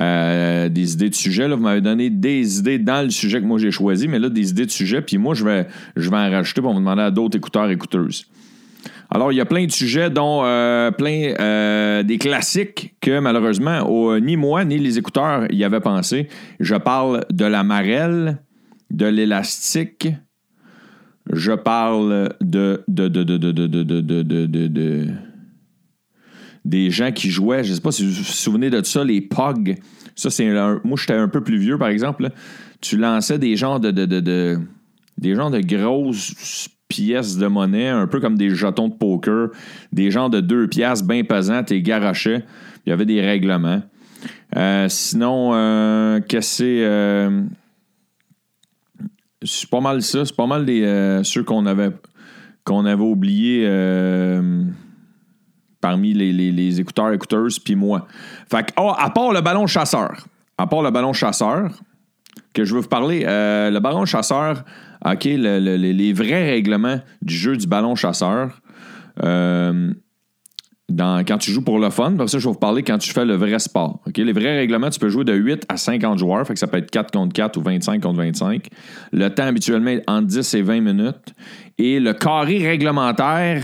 Euh, 0.00 0.68
des 0.68 0.94
idées 0.94 1.08
de 1.08 1.14
sujet, 1.14 1.48
là, 1.48 1.56
vous 1.56 1.62
m'avez 1.62 1.80
donné 1.80 2.10
des 2.10 2.58
idées 2.58 2.78
dans 2.78 3.02
le 3.02 3.10
sujet 3.10 3.40
que 3.40 3.46
moi 3.46 3.58
j'ai 3.58 3.70
choisi, 3.70 4.06
mais 4.06 4.18
là, 4.18 4.28
des 4.28 4.50
idées 4.50 4.66
de 4.66 4.70
sujet, 4.70 5.00
puis 5.00 5.16
moi, 5.16 5.34
je 5.34 5.44
vais, 5.44 5.66
je 5.96 6.10
vais 6.10 6.16
en 6.16 6.30
rajouter 6.30 6.60
pour 6.60 6.72
vous 6.74 6.78
demander 6.78 7.02
à 7.02 7.10
d'autres 7.10 7.38
écouteurs 7.38 7.70
et 7.70 7.72
écouteuses. 7.72 8.26
Alors, 9.10 9.32
il 9.32 9.36
y 9.36 9.40
a 9.40 9.46
plein 9.46 9.64
de 9.64 9.72
sujets, 9.72 10.10
dont 10.10 10.42
euh, 10.44 10.90
plein 10.90 12.02
des 12.02 12.18
classiques 12.18 12.94
que 13.00 13.18
malheureusement, 13.18 14.18
ni 14.20 14.36
moi 14.36 14.64
ni 14.64 14.78
les 14.78 14.98
écouteurs 14.98 15.46
y 15.50 15.64
avaient 15.64 15.80
pensé. 15.80 16.28
Je 16.60 16.76
parle 16.76 17.24
de 17.30 17.44
la 17.44 17.62
marelle, 17.62 18.38
de 18.92 19.06
l'élastique. 19.06 20.08
Je 21.32 21.52
parle 21.52 22.34
de, 22.40 22.84
de, 22.88 23.08
de, 23.08 23.22
de, 23.22 25.08
des 26.64 26.90
gens 26.90 27.10
qui 27.10 27.30
jouaient, 27.30 27.64
je 27.64 27.70
ne 27.70 27.74
sais 27.76 27.80
pas 27.80 27.92
si 27.92 28.04
vous 28.06 28.12
vous 28.12 28.24
souvenez 28.24 28.70
de 28.70 28.82
ça, 28.84 29.02
les 29.02 29.20
POG. 29.20 29.78
Ça, 30.14 30.30
c'est 30.30 30.48
moi, 30.84 30.96
j'étais 30.96 31.14
un 31.14 31.28
peu 31.28 31.42
plus 31.42 31.58
vieux, 31.58 31.78
par 31.78 31.88
exemple. 31.88 32.30
Tu 32.80 32.96
lançais 32.96 33.38
des 33.38 33.56
genres 33.56 33.80
de, 33.80 33.90
de, 33.90 34.58
des 35.16 35.34
genres 35.34 35.50
de 35.50 35.60
grosses 35.60 36.68
pièces 36.88 37.38
de 37.38 37.46
monnaie, 37.46 37.88
un 37.88 38.06
peu 38.06 38.20
comme 38.20 38.36
des 38.36 38.50
jetons 38.50 38.88
de 38.88 38.94
poker, 38.94 39.48
des 39.92 40.10
genres 40.10 40.28
de 40.28 40.40
deux 40.40 40.68
pièces 40.68 41.02
bien 41.02 41.24
pesants, 41.24 41.64
tu 41.64 41.80
garochais. 41.80 42.44
Il 42.84 42.90
y 42.90 42.92
avait 42.92 43.06
des 43.06 43.20
règlements. 43.22 43.82
sinon, 44.88 46.20
qu'est-ce 46.28 46.58
que 46.58 47.40
c'est 47.40 47.61
c'est 49.44 49.68
pas 49.68 49.80
mal 49.80 50.02
ça. 50.02 50.24
C'est 50.24 50.36
pas 50.36 50.46
mal 50.46 50.64
des, 50.64 50.82
euh, 50.82 51.22
ceux 51.22 51.44
qu'on 51.44 51.66
avait, 51.66 51.90
qu'on 52.64 52.84
avait 52.84 53.02
oubliés 53.02 53.64
euh, 53.66 54.64
parmi 55.80 56.12
les, 56.14 56.32
les, 56.32 56.80
écouteurs, 56.80 57.12
écouteuses, 57.12 57.58
puis 57.58 57.74
moi. 57.74 58.06
Fait 58.50 58.66
que, 58.66 58.72
oh, 58.78 58.92
à 58.96 59.10
part 59.10 59.32
le 59.32 59.40
ballon 59.40 59.66
chasseur, 59.66 60.26
à 60.58 60.66
part 60.66 60.82
le 60.82 60.90
ballon 60.90 61.12
chasseur, 61.12 61.70
que 62.54 62.64
je 62.64 62.74
veux 62.74 62.80
vous 62.80 62.88
parler, 62.88 63.24
euh, 63.26 63.70
le 63.70 63.80
ballon 63.80 64.04
chasseur, 64.04 64.64
OK, 65.04 65.24
les 65.24 66.12
vrais 66.12 66.50
règlements 66.50 67.00
du 67.22 67.34
jeu 67.34 67.56
du 67.56 67.66
ballon 67.66 67.94
chasseur 67.94 68.60
quand 70.98 71.38
tu 71.38 71.50
joues 71.50 71.62
pour 71.62 71.78
le 71.78 71.90
fun. 71.90 72.12
Pour 72.12 72.28
ça, 72.28 72.38
je 72.38 72.44
vais 72.44 72.52
vous 72.52 72.58
parler 72.58 72.82
quand 72.82 72.98
tu 72.98 73.10
fais 73.10 73.24
le 73.24 73.34
vrai 73.34 73.58
sport. 73.58 74.00
Les 74.16 74.32
vrais 74.32 74.58
règlements, 74.58 74.90
tu 74.90 74.98
peux 74.98 75.08
jouer 75.08 75.24
de 75.24 75.32
8 75.32 75.64
à 75.68 75.76
50 75.76 76.18
joueurs. 76.18 76.46
Fait 76.46 76.54
que 76.54 76.58
ça 76.58 76.66
peut 76.66 76.78
être 76.78 76.90
4 76.90 77.10
contre 77.10 77.32
4 77.32 77.56
ou 77.56 77.62
25 77.62 78.02
contre 78.02 78.18
25. 78.18 78.68
Le 79.12 79.28
temps 79.28 79.44
habituellement 79.44 79.90
est 79.90 80.04
entre 80.08 80.26
10 80.26 80.54
et 80.54 80.62
20 80.62 80.80
minutes. 80.80 81.34
Et 81.78 82.00
le 82.00 82.12
carré 82.12 82.58
réglementaire 82.58 83.62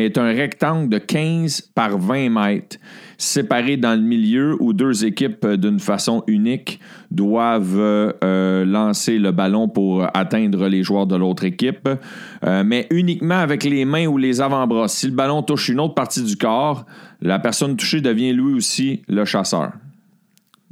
est 0.00 0.18
un 0.18 0.32
rectangle 0.32 0.88
de 0.88 0.98
15 0.98 1.60
par 1.74 1.98
20 1.98 2.28
mètres 2.30 2.76
séparés 3.20 3.76
dans 3.76 3.94
le 3.94 4.00
milieu 4.00 4.56
où 4.60 4.72
deux 4.72 5.04
équipes 5.04 5.44
euh, 5.44 5.56
d'une 5.56 5.78
façon 5.78 6.24
unique 6.26 6.80
doivent 7.10 7.76
euh, 7.78 8.64
lancer 8.64 9.18
le 9.18 9.30
ballon 9.30 9.68
pour 9.68 10.06
atteindre 10.14 10.68
les 10.68 10.82
joueurs 10.82 11.06
de 11.06 11.16
l'autre 11.16 11.44
équipe, 11.44 11.88
euh, 12.44 12.62
mais 12.64 12.86
uniquement 12.90 13.38
avec 13.38 13.64
les 13.64 13.84
mains 13.84 14.06
ou 14.06 14.16
les 14.16 14.40
avant-bras. 14.40 14.88
Si 14.88 15.06
le 15.06 15.12
ballon 15.12 15.42
touche 15.42 15.68
une 15.68 15.80
autre 15.80 15.94
partie 15.94 16.22
du 16.22 16.36
corps, 16.36 16.86
la 17.20 17.38
personne 17.38 17.76
touchée 17.76 18.00
devient 18.00 18.32
lui 18.32 18.54
aussi 18.54 19.02
le 19.08 19.24
chasseur. 19.24 19.72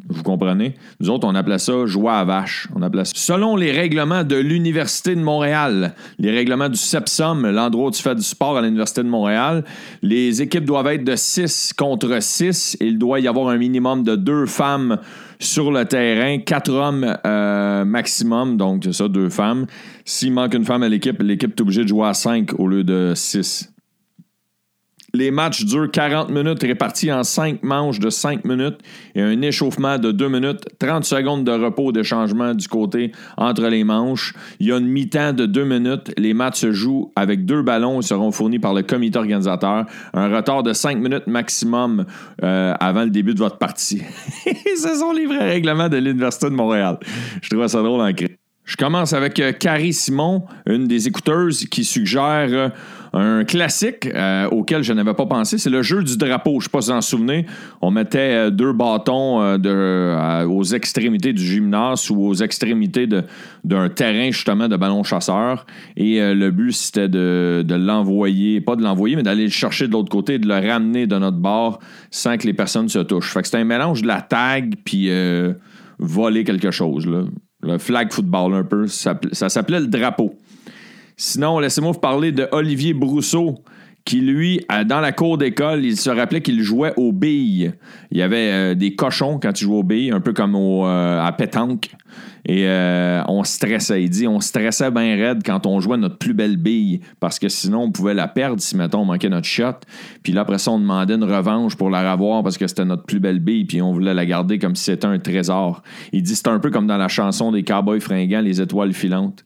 Vous 0.08 0.22
comprenez? 0.22 0.74
Nous 1.00 1.10
autres, 1.10 1.26
on 1.26 1.34
appelait 1.34 1.58
ça 1.58 1.84
jouer 1.86 2.10
à 2.10 2.24
vache. 2.24 2.68
On 2.74 2.82
appelait 2.82 3.04
ça. 3.04 3.12
Selon 3.14 3.56
les 3.56 3.72
règlements 3.72 4.24
de 4.24 4.36
l'Université 4.36 5.14
de 5.14 5.20
Montréal, 5.20 5.94
les 6.18 6.30
règlements 6.30 6.68
du 6.68 6.78
SEPSOM, 6.78 7.46
l'endroit 7.50 7.88
où 7.88 7.90
tu 7.90 8.02
fais 8.02 8.14
du 8.14 8.22
sport 8.22 8.56
à 8.56 8.62
l'Université 8.62 9.02
de 9.02 9.08
Montréal, 9.08 9.64
les 10.02 10.40
équipes 10.40 10.64
doivent 10.64 10.86
être 10.88 11.04
de 11.04 11.14
6 11.14 11.74
contre 11.74 12.22
6. 12.22 12.78
Il 12.80 12.98
doit 12.98 13.20
y 13.20 13.28
avoir 13.28 13.48
un 13.48 13.58
minimum 13.58 14.02
de 14.02 14.16
deux 14.16 14.46
femmes 14.46 14.98
sur 15.40 15.70
le 15.70 15.84
terrain, 15.84 16.38
quatre 16.38 16.72
hommes 16.72 17.16
euh, 17.26 17.84
maximum, 17.84 18.56
donc 18.56 18.82
c'est 18.84 18.94
ça, 18.94 19.08
deux 19.08 19.28
femmes. 19.28 19.66
S'il 20.04 20.32
manque 20.32 20.54
une 20.54 20.64
femme 20.64 20.82
à 20.82 20.88
l'équipe, 20.88 21.22
l'équipe 21.22 21.52
est 21.56 21.60
obligée 21.60 21.82
de 21.82 21.88
jouer 21.88 22.08
à 22.08 22.14
5 22.14 22.58
au 22.58 22.66
lieu 22.66 22.82
de 22.82 23.12
6. 23.14 23.72
Les 25.18 25.32
matchs 25.32 25.64
durent 25.64 25.90
40 25.90 26.30
minutes 26.30 26.62
répartis 26.62 27.10
en 27.10 27.24
5 27.24 27.64
manches 27.64 27.98
de 27.98 28.08
5 28.08 28.44
minutes 28.44 28.78
et 29.16 29.20
un 29.20 29.42
échauffement 29.42 29.98
de 29.98 30.12
2 30.12 30.28
minutes, 30.28 30.60
30 30.78 31.04
secondes 31.04 31.42
de 31.42 31.50
repos 31.50 31.90
de 31.90 32.04
changement 32.04 32.54
du 32.54 32.68
côté 32.68 33.10
entre 33.36 33.66
les 33.66 33.82
manches. 33.82 34.32
Il 34.60 34.68
y 34.68 34.72
a 34.72 34.78
une 34.78 34.86
mi-temps 34.86 35.32
de 35.32 35.46
2 35.46 35.64
minutes. 35.64 36.12
Les 36.16 36.34
matchs 36.34 36.60
se 36.60 36.70
jouent 36.70 37.12
avec 37.16 37.46
deux 37.46 37.62
ballons 37.62 37.98
et 37.98 38.04
seront 38.04 38.30
fournis 38.30 38.60
par 38.60 38.74
le 38.74 38.84
comité 38.84 39.18
organisateur. 39.18 39.86
Un 40.14 40.28
retard 40.32 40.62
de 40.62 40.72
5 40.72 40.98
minutes 40.98 41.26
maximum 41.26 42.06
euh, 42.44 42.74
avant 42.78 43.02
le 43.02 43.10
début 43.10 43.34
de 43.34 43.40
votre 43.40 43.58
partie. 43.58 44.02
Ce 44.44 44.94
sont 45.00 45.10
les 45.10 45.26
vrais 45.26 45.48
règlements 45.48 45.88
de 45.88 45.96
l'Université 45.96 46.48
de 46.48 46.54
Montréal. 46.54 46.96
Je 47.42 47.50
trouve 47.50 47.66
ça 47.66 47.82
drôle 47.82 48.02
en 48.02 48.12
Je 48.68 48.76
commence 48.76 49.14
avec 49.14 49.40
euh, 49.40 49.52
Carrie 49.52 49.94
Simon, 49.94 50.44
une 50.66 50.86
des 50.86 51.08
écouteuses 51.08 51.64
qui 51.64 51.84
suggère 51.84 52.48
euh, 52.52 52.68
un 53.14 53.44
classique 53.44 54.04
euh, 54.04 54.46
auquel 54.50 54.82
je 54.82 54.92
n'avais 54.92 55.14
pas 55.14 55.24
pensé. 55.24 55.56
C'est 55.56 55.70
le 55.70 55.80
jeu 55.80 56.02
du 56.02 56.18
drapeau. 56.18 56.50
Je 56.50 56.56
ne 56.56 56.62
sais 56.64 56.68
pas 56.68 56.82
si 56.82 56.90
vous 56.90 56.96
en 56.98 57.00
souvenez. 57.00 57.46
On 57.80 57.90
mettait 57.90 58.50
deux 58.50 58.74
bâtons 58.74 59.38
aux 59.38 60.64
extrémités 60.64 61.32
du 61.32 61.42
gymnase 61.42 62.10
ou 62.10 62.26
aux 62.26 62.34
extrémités 62.34 63.08
d'un 63.64 63.88
terrain 63.88 64.30
justement 64.32 64.68
de 64.68 64.76
ballon 64.76 65.02
chasseur. 65.02 65.64
Et 65.96 66.20
le 66.20 66.50
but, 66.50 66.72
c'était 66.72 67.08
de, 67.08 67.64
l'envoyer, 67.74 68.60
pas 68.60 68.76
de 68.76 68.82
l'envoyer, 68.82 69.16
mais 69.16 69.22
d'aller 69.22 69.44
le 69.44 69.50
chercher 69.50 69.86
de 69.86 69.92
l'autre 69.92 70.10
côté 70.10 70.34
et 70.34 70.38
de 70.38 70.46
le 70.46 70.58
ramener 70.58 71.06
de 71.06 71.16
notre 71.16 71.38
bord 71.38 71.78
sans 72.10 72.36
que 72.36 72.46
les 72.46 72.52
personnes 72.52 72.90
se 72.90 72.98
touchent. 72.98 73.32
C'était 73.42 73.56
un 73.56 73.64
mélange 73.64 74.02
de 74.02 74.08
la 74.08 74.20
tag 74.20 74.74
puis 74.84 75.10
voler 75.98 76.44
quelque 76.44 76.70
chose. 76.70 77.06
Là 77.06 77.22
le 77.62 77.78
flag 77.78 78.12
football 78.12 78.54
un 78.54 78.64
peu. 78.64 78.86
Ça, 78.86 79.18
s'appelait 79.48 79.80
le 79.80 79.86
drapeau. 79.86 80.34
Sinon, 81.16 81.58
laissez-moi 81.58 81.92
vous 81.92 81.98
parler 81.98 82.30
de 82.32 82.48
Olivier 82.52 82.94
Brousseau, 82.94 83.56
qui, 84.08 84.22
lui, 84.22 84.64
dans 84.86 85.00
la 85.00 85.12
cour 85.12 85.36
d'école, 85.36 85.84
il 85.84 85.98
se 85.98 86.08
rappelait 86.08 86.40
qu'il 86.40 86.62
jouait 86.62 86.94
aux 86.96 87.12
billes. 87.12 87.74
Il 88.10 88.16
y 88.16 88.22
avait 88.22 88.50
euh, 88.50 88.74
des 88.74 88.94
cochons 88.94 89.38
quand 89.38 89.60
il 89.60 89.64
jouait 89.64 89.76
aux 89.76 89.82
billes, 89.82 90.12
un 90.12 90.20
peu 90.20 90.32
comme 90.32 90.56
euh, 90.56 91.22
à 91.22 91.30
pétanque. 91.32 91.90
Et 92.46 92.66
euh, 92.66 93.20
on 93.28 93.44
stressait. 93.44 94.02
Il 94.02 94.08
dit 94.08 94.26
on 94.26 94.40
stressait 94.40 94.90
bien 94.90 95.14
raide 95.14 95.42
quand 95.44 95.66
on 95.66 95.78
jouait 95.80 95.98
notre 95.98 96.16
plus 96.16 96.32
belle 96.32 96.56
bille 96.56 97.00
parce 97.20 97.38
que 97.38 97.50
sinon 97.50 97.82
on 97.82 97.90
pouvait 97.90 98.14
la 98.14 98.28
perdre 98.28 98.62
si, 98.62 98.78
mettons, 98.78 99.00
on 99.00 99.04
manquait 99.04 99.28
notre 99.28 99.46
shot. 99.46 99.80
Puis 100.22 100.32
là, 100.32 100.40
après 100.40 100.56
ça, 100.56 100.70
on 100.70 100.78
demandait 100.78 101.16
une 101.16 101.24
revanche 101.24 101.76
pour 101.76 101.90
la 101.90 102.10
revoir 102.10 102.42
parce 102.42 102.56
que 102.56 102.66
c'était 102.66 102.86
notre 102.86 103.04
plus 103.04 103.20
belle 103.20 103.40
bille 103.40 103.66
puis 103.66 103.82
on 103.82 103.92
voulait 103.92 104.14
la 104.14 104.24
garder 104.24 104.58
comme 104.58 104.74
si 104.74 104.84
c'était 104.84 105.06
un 105.06 105.18
trésor. 105.18 105.82
Il 106.14 106.22
dit 106.22 106.34
c'est 106.34 106.48
un 106.48 106.60
peu 106.60 106.70
comme 106.70 106.86
dans 106.86 106.96
la 106.96 107.08
chanson 107.08 107.52
des 107.52 107.62
Cowboys 107.62 108.00
fringants, 108.00 108.40
Les 108.40 108.62
étoiles 108.62 108.94
filantes. 108.94 109.44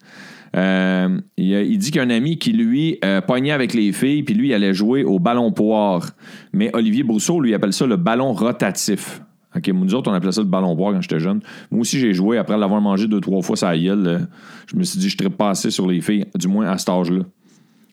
Euh, 0.54 1.18
il, 1.36 1.78
dit 1.78 1.90
qu'il 1.90 2.00
ami 2.00 2.38
qui, 2.38 2.52
lui, 2.52 2.98
euh, 3.04 3.20
pognait 3.20 3.52
avec 3.52 3.74
les 3.74 3.92
filles, 3.92 4.22
puis 4.22 4.34
lui, 4.34 4.48
il 4.48 4.54
allait 4.54 4.74
jouer 4.74 5.04
au 5.04 5.18
ballon 5.18 5.50
poire. 5.52 6.10
Mais 6.52 6.70
Olivier 6.74 7.02
Brousseau, 7.02 7.40
lui, 7.40 7.54
appelle 7.54 7.72
ça 7.72 7.86
le 7.86 7.96
ballon 7.96 8.32
rotatif. 8.32 9.22
OK, 9.54 9.68
nous 9.68 9.94
autres, 9.94 10.10
on 10.10 10.14
appelait 10.14 10.32
ça 10.32 10.40
le 10.40 10.46
ballon 10.46 10.74
poire 10.76 10.92
quand 10.92 11.00
j'étais 11.02 11.20
jeune. 11.20 11.40
Moi 11.70 11.82
aussi, 11.82 11.98
j'ai 11.98 12.14
joué. 12.14 12.38
Après 12.38 12.56
l'avoir 12.56 12.80
mangé 12.80 13.06
deux, 13.06 13.20
trois 13.20 13.42
fois 13.42 13.56
ça 13.56 13.76
gueule, 13.76 14.26
je 14.66 14.76
me 14.76 14.82
suis 14.82 14.98
dit, 14.98 15.08
je 15.08 15.16
ne 15.22 15.28
pas 15.28 15.50
assez 15.50 15.70
sur 15.70 15.86
les 15.86 16.00
filles, 16.00 16.24
du 16.34 16.48
moins 16.48 16.66
à 16.66 16.78
cet 16.78 16.88
âge-là. 16.88 17.24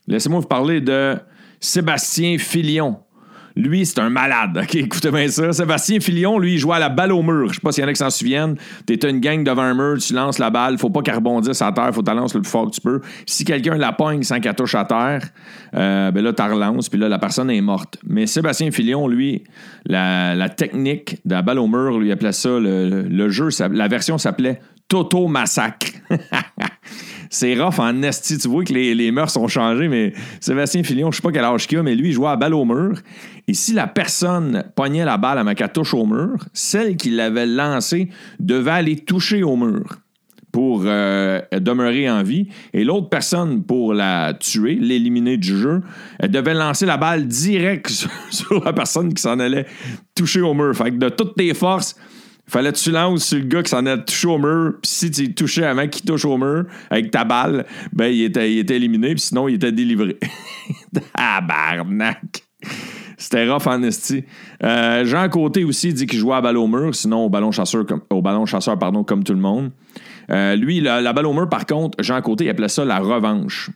Laissez-moi 0.07 0.39
vous 0.39 0.47
parler 0.47 0.81
de 0.81 1.17
Sébastien 1.59 2.37
Filion. 2.37 2.97
Lui, 3.59 3.85
c'est 3.85 3.99
un 3.99 4.09
malade. 4.09 4.57
OK, 4.63 4.75
écoutez 4.75 5.11
bien 5.11 5.27
ça. 5.27 5.51
Sébastien 5.51 5.99
Filion, 5.99 6.39
lui, 6.39 6.53
il 6.53 6.57
jouait 6.57 6.77
à 6.77 6.79
la 6.79 6.87
balle 6.87 7.11
au 7.11 7.21
mur. 7.21 7.49
Je 7.49 7.55
sais 7.55 7.59
pas 7.61 7.73
s'il 7.73 7.83
y 7.83 7.85
en 7.85 7.89
a 7.89 7.91
qui 7.91 7.99
s'en 7.99 8.09
souviennent. 8.09 8.55
T'es 8.85 8.95
une 8.95 9.19
gang 9.19 9.43
devant 9.43 9.63
un 9.63 9.73
mur, 9.73 9.97
tu 9.99 10.13
lances 10.13 10.39
la 10.39 10.49
balle. 10.49 10.77
Faut 10.77 10.89
pas 10.89 11.01
qu'elle 11.01 11.15
rebondisse 11.15 11.61
à 11.61 11.71
terre. 11.73 11.93
Faut 11.93 12.01
que 12.01 12.09
tu 12.09 12.15
lances 12.15 12.33
le 12.33 12.41
plus 12.41 12.49
fort 12.49 12.67
que 12.67 12.75
tu 12.75 12.81
peux. 12.81 13.01
Si 13.25 13.43
quelqu'un 13.43 13.75
la 13.75 13.91
pogne 13.91 14.23
sans 14.23 14.39
qu'elle 14.39 14.55
touche 14.55 14.75
à 14.75 14.85
terre, 14.85 15.27
euh, 15.75 16.09
ben 16.11 16.23
là, 16.23 16.31
tu 16.31 16.41
relances. 16.41 16.87
Puis 16.87 16.99
là, 16.99 17.09
la 17.09 17.19
personne 17.19 17.51
est 17.51 17.61
morte. 17.61 17.97
Mais 18.07 18.27
Sébastien 18.27 18.71
Filion, 18.71 19.09
lui, 19.09 19.43
la, 19.85 20.49
technique 20.49 21.17
de 21.25 21.35
la 21.35 21.41
balle 21.41 21.59
au 21.59 21.67
mur, 21.67 21.99
lui, 21.99 22.13
appelait 22.13 22.31
ça 22.31 22.49
le, 22.59 23.29
jeu. 23.29 23.49
la 23.71 23.87
version 23.89 24.17
s'appelait 24.17 24.61
Toto 24.87 25.27
Massacre. 25.27 25.91
c'est 27.29 27.53
rough 27.53 27.79
en 27.79 28.01
esti. 28.01 28.37
Tu 28.37 28.47
vois 28.47 28.63
que 28.63 28.73
les, 28.73 28.95
les 28.95 29.11
mœurs 29.11 29.31
sont 29.31 29.47
changées, 29.47 29.87
mais 29.87 30.13
Sébastien 30.39 30.83
Filion, 30.83 31.11
je 31.11 31.17
sais 31.17 31.21
pas 31.21 31.31
quel 31.31 31.45
âge 31.45 31.67
qu'il 31.67 31.77
a, 31.77 31.83
mais 31.83 31.95
lui, 31.95 32.09
il 32.09 32.13
jouait 32.13 32.29
à 32.29 32.35
balle 32.35 32.55
au 32.55 32.65
mur. 32.65 32.99
Et 33.49 33.55
si 33.55 33.73
la 33.73 33.87
personne 33.87 34.63
pognait 34.75 35.03
la 35.03 35.17
balle 35.17 35.39
à 35.39 35.55
qu'elle 35.55 35.71
touche 35.71 35.95
au 35.95 36.05
mur, 36.05 36.35
celle 36.53 36.95
qui 36.97 37.09
l'avait 37.09 37.47
lancée 37.47 38.09
devait 38.39 38.69
aller 38.69 38.95
toucher 38.97 39.41
au 39.41 39.55
mur 39.55 39.97
pour 40.51 40.83
euh, 40.85 41.41
demeurer 41.59 42.07
en 42.11 42.21
vie. 42.21 42.49
Et 42.73 42.83
l'autre 42.83 43.09
personne, 43.09 43.63
pour 43.63 43.95
la 43.95 44.35
tuer, 44.35 44.75
l'éliminer 44.75 45.37
du 45.37 45.57
jeu, 45.57 45.81
elle 46.19 46.29
devait 46.29 46.53
lancer 46.53 46.85
la 46.85 46.97
balle 46.97 47.25
direct 47.25 47.89
sur, 48.29 48.63
la 48.63 48.71
personne 48.71 49.11
qui 49.15 49.21
s'en 49.23 49.39
allait 49.39 49.65
toucher 50.13 50.41
au 50.41 50.53
mur. 50.53 50.75
Fait 50.75 50.91
que 50.91 50.97
de 50.97 51.09
toutes 51.09 51.35
tes 51.35 51.55
forces, 51.55 51.95
Fallait 52.47 52.71
que 52.71 52.77
tu 52.77 52.89
lances 52.89 53.25
sur 53.25 53.37
le 53.37 53.45
gars 53.45 53.61
qui 53.61 53.69
s'en 53.69 53.85
a 53.85 53.95
touché 53.97 54.27
au 54.27 54.39
mur, 54.39 54.73
puis 54.81 54.89
si 54.91 55.11
tu 55.11 55.35
touchais 55.35 55.65
avant 55.65 55.87
qu'il 55.87 56.03
touche 56.03 56.25
au 56.25 56.35
mur 56.35 56.65
avec 56.89 57.11
ta 57.11 57.23
balle, 57.23 57.67
ben 57.93 58.07
il 58.07 58.23
était, 58.23 58.51
il 58.51 58.57
était 58.57 58.75
éliminé, 58.75 59.09
puis 59.09 59.19
sinon 59.19 59.47
il 59.47 59.55
était 59.55 59.71
délivré. 59.71 60.17
ah, 61.13 61.41
barnac! 61.41 62.43
C'était 63.19 63.47
rough 63.49 63.67
en. 63.67 63.81
Euh, 64.63 65.05
Jean 65.05 65.27
Côté 65.27 65.65
aussi 65.65 65.93
dit 65.93 66.07
qu'il 66.07 66.17
jouait 66.17 66.35
à 66.35 66.41
balle 66.41 66.57
au 66.57 66.67
mur, 66.67 66.95
sinon 66.95 67.25
au 67.25 67.29
ballon 67.29 67.51
chasseur, 67.51 67.85
comme, 67.85 68.01
au 68.09 68.21
ballon 68.21 68.45
chasseur 68.45 68.79
pardon, 68.79 69.03
comme 69.03 69.25
tout 69.25 69.33
le 69.33 69.41
monde. 69.41 69.71
Euh, 70.31 70.55
lui, 70.55 70.79
la, 70.79 71.11
balle 71.11 71.25
au 71.25 71.33
mur, 71.33 71.49
par 71.49 71.65
contre, 71.65 72.01
Jean 72.01 72.21
Côté, 72.21 72.45
il 72.45 72.49
appelait 72.49 72.69
ça 72.69 72.85
la 72.85 72.99
revanche. 72.99 73.71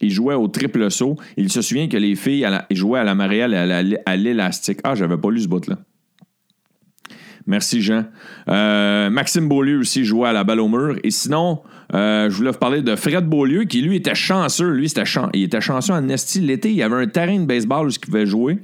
Il 0.00 0.10
jouait 0.10 0.34
au 0.34 0.48
triple 0.48 0.90
saut. 0.90 1.16
Il 1.36 1.52
se 1.52 1.62
souvient 1.62 1.86
que 1.86 1.96
les 1.96 2.16
filles 2.16 2.48
jouaient 2.72 2.98
à 2.98 3.04
la 3.04 3.14
marielle 3.14 3.54
à 3.54 4.16
l'élastique. 4.16 4.80
Ah, 4.82 4.96
j'avais 4.96 5.16
pas 5.16 5.30
lu 5.30 5.40
ce 5.40 5.48
bout-là. 5.48 5.78
Merci, 7.46 7.80
Jean. 7.80 8.06
Euh, 8.48 9.08
Maxime 9.10 9.48
Beaulieu 9.48 9.78
aussi 9.78 10.04
jouait 10.04 10.30
à 10.30 10.32
la 10.32 10.42
balle 10.42 10.58
au 10.58 10.68
mur. 10.68 10.96
Et 11.04 11.12
sinon, 11.12 11.62
euh, 11.94 12.30
je 12.30 12.36
voulais 12.36 12.50
vous 12.50 12.58
parler 12.58 12.82
de 12.82 12.96
Fred 12.96 13.26
Beaulieu, 13.26 13.64
qui 13.64 13.82
lui 13.82 13.96
était 13.96 14.14
chanceux. 14.14 14.70
Lui, 14.70 14.88
c'était 14.88 15.04
il 15.34 15.42
était 15.42 15.60
chanceux 15.60 15.92
en 15.92 16.08
Esti. 16.08 16.40
L'été, 16.40 16.72
il 16.72 16.82
avait 16.82 17.02
un 17.02 17.06
terrain 17.06 17.38
de 17.38 17.44
baseball 17.44 17.86
où 17.86 17.90
il 17.90 17.98
pouvait 17.98 18.26
jouer. 18.26 18.58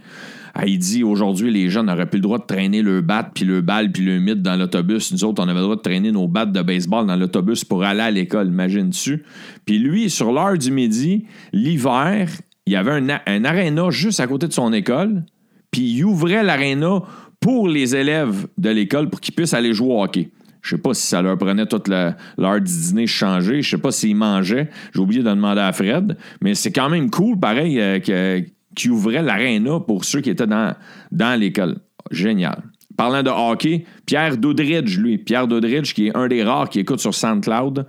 Ah, 0.54 0.66
il 0.66 0.78
dit 0.78 1.04
aujourd'hui, 1.04 1.52
les 1.52 1.68
jeunes 1.68 1.86
n'auraient 1.86 2.06
plus 2.06 2.18
le 2.18 2.22
droit 2.22 2.38
de 2.38 2.46
traîner 2.46 2.82
le 2.82 3.00
bat, 3.00 3.30
puis 3.32 3.44
le 3.44 3.60
balle, 3.60 3.92
puis 3.92 4.04
le 4.04 4.18
mythe 4.18 4.42
dans 4.42 4.56
l'autobus. 4.56 5.12
Nous 5.12 5.24
autres, 5.24 5.42
on 5.44 5.48
avait 5.48 5.58
le 5.58 5.64
droit 5.64 5.76
de 5.76 5.82
traîner 5.82 6.10
nos 6.10 6.26
battes 6.26 6.52
de 6.52 6.62
baseball 6.62 7.06
dans 7.06 7.16
l'autobus 7.16 7.64
pour 7.64 7.84
aller 7.84 8.00
à 8.00 8.10
l'école, 8.10 8.48
imagine-tu. 8.48 9.22
Puis 9.66 9.78
lui, 9.78 10.10
sur 10.10 10.32
l'heure 10.32 10.56
du 10.56 10.72
midi, 10.72 11.26
l'hiver, 11.52 12.30
il 12.66 12.72
y 12.72 12.76
avait 12.76 12.90
un, 12.90 13.20
un 13.26 13.44
aréna 13.44 13.90
juste 13.90 14.20
à 14.20 14.26
côté 14.26 14.48
de 14.48 14.52
son 14.52 14.72
école, 14.72 15.22
puis 15.70 15.82
il 15.82 16.04
ouvrait 16.04 16.42
l'aréna 16.42 17.02
pour 17.40 17.68
les 17.68 17.94
élèves 17.94 18.48
de 18.56 18.70
l'école 18.70 19.10
pour 19.10 19.20
qu'ils 19.20 19.34
puissent 19.34 19.54
aller 19.54 19.72
jouer 19.72 19.94
au 19.94 20.02
hockey. 20.02 20.30
Je 20.68 20.76
sais 20.76 20.83
pas 20.83 20.92
si 20.92 21.07
ça 21.07 21.22
leur 21.22 21.38
prenait 21.38 21.64
toute 21.64 21.88
l'heure 21.88 22.61
du 22.61 22.70
dîner 22.70 23.07
changer. 23.07 23.62
Je 23.62 23.70
sais 23.70 23.78
pas 23.78 23.90
s'ils 23.90 24.14
mangeaient. 24.14 24.68
J'ai 24.92 25.00
oublié 25.00 25.22
de 25.22 25.31
demander 25.31 25.62
à 25.62 25.72
Fred. 25.72 26.18
Mais 26.42 26.54
c'est 26.54 26.72
quand 26.72 26.90
même 26.90 27.09
cool, 27.09 27.40
pareil, 27.40 27.81
euh, 27.81 28.42
qu'ils 28.76 28.90
ouvraient 28.90 29.22
l'aréna 29.22 29.81
pour 29.81 30.04
ceux 30.04 30.20
qui 30.20 30.28
étaient 30.28 30.46
dans, 30.46 30.74
dans 31.11 31.40
l'école. 31.40 31.76
Génial. 32.11 32.62
Parlant 32.98 33.22
de 33.22 33.31
hockey, 33.31 33.87
Pierre 34.04 34.37
Doudridge, 34.37 34.98
lui. 34.98 35.16
Pierre 35.16 35.48
Doudridge, 35.48 35.94
qui 35.94 36.09
est 36.09 36.16
un 36.16 36.28
des 36.28 36.44
rares 36.44 36.68
qui 36.68 36.81
écoute 36.81 37.00
sur 37.00 37.14
SoundCloud. 37.14 37.87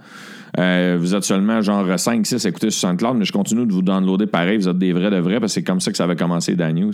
Euh, 0.57 0.97
vous 0.97 1.13
êtes 1.15 1.25
seulement 1.25 1.59
genre 1.59 1.85
5-6 1.85 2.45
à 2.45 2.49
écouter 2.49 2.69
sur 2.69 2.87
SoundCloud, 2.87 3.17
mais 3.17 3.25
je 3.25 3.33
continue 3.33 3.65
de 3.65 3.73
vous 3.73 3.81
downloader 3.81 4.27
pareil. 4.27 4.57
Vous 4.57 4.69
êtes 4.69 4.77
des 4.77 4.93
vrais 4.93 5.11
de 5.11 5.17
vrais 5.17 5.41
parce 5.41 5.51
que 5.51 5.55
c'est 5.55 5.63
comme 5.63 5.81
ça 5.81 5.91
que 5.91 5.97
ça 5.97 6.05
avait 6.05 6.15
commencé, 6.15 6.55
Dan 6.55 6.75
News. 6.75 6.93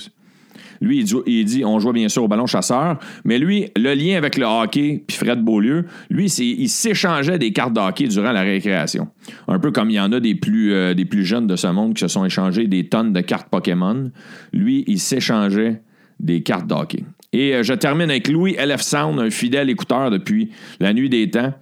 Lui, 0.82 1.06
il 1.26 1.46
dit, 1.46 1.64
on 1.66 1.80
joue 1.80 1.92
bien 1.92 2.10
sûr 2.10 2.24
au 2.24 2.28
ballon 2.28 2.46
chasseur, 2.46 3.00
mais 3.24 3.40
lui, 3.40 3.68
le 3.76 3.94
lien 3.94 4.18
avec 4.18 4.38
le 4.38 4.46
hockey, 4.46 5.04
puis 5.08 5.18
Fred 5.18 5.40
Beaulieu, 5.40 5.86
lui, 6.10 6.26
il 6.26 6.70
s'échangeait 6.70 7.40
des 7.40 7.52
cartes 7.52 7.74
de 7.74 7.80
hockey 7.80 8.08
durant 8.08 8.32
la 8.32 8.42
récréation. 8.42 9.08
Un 9.48 9.60
peu 9.60 9.72
comme 9.72 9.90
il 9.90 9.96
y 9.96 10.00
en 10.00 10.12
a 10.12 10.20
des 10.20 10.36
plus, 10.36 10.74
euh, 10.74 10.94
des 10.94 11.06
plus 11.06 11.26
jeunes 11.26 11.48
de 11.48 11.56
ce 11.56 11.68
monde 11.68 11.94
qui 11.94 12.02
se 12.02 12.08
sont 12.08 12.26
échangés 12.26 12.68
des 12.68 12.88
tonnes 12.88 13.14
de 13.14 13.22
cartes 13.22 13.50
Pokémon. 13.50 14.12
Lui, 14.54 14.84
il 14.88 15.00
s'échangeait 15.00 15.82
des 16.20 16.44
cartes 16.44 16.68
de 16.68 16.74
hockey. 16.74 17.04
Et 17.34 17.54
euh, 17.54 17.64
je 17.64 17.74
termine 17.74 18.10
avec 18.10 18.28
Louis 18.30 18.56
LF 18.58 18.82
Sound, 18.82 19.20
un 19.20 19.30
fidèle 19.30 19.70
écouteur 19.70 20.10
depuis 20.10 20.52
la 20.80 20.94
nuit 20.94 21.10
des 21.10 21.30
temps 21.30 21.54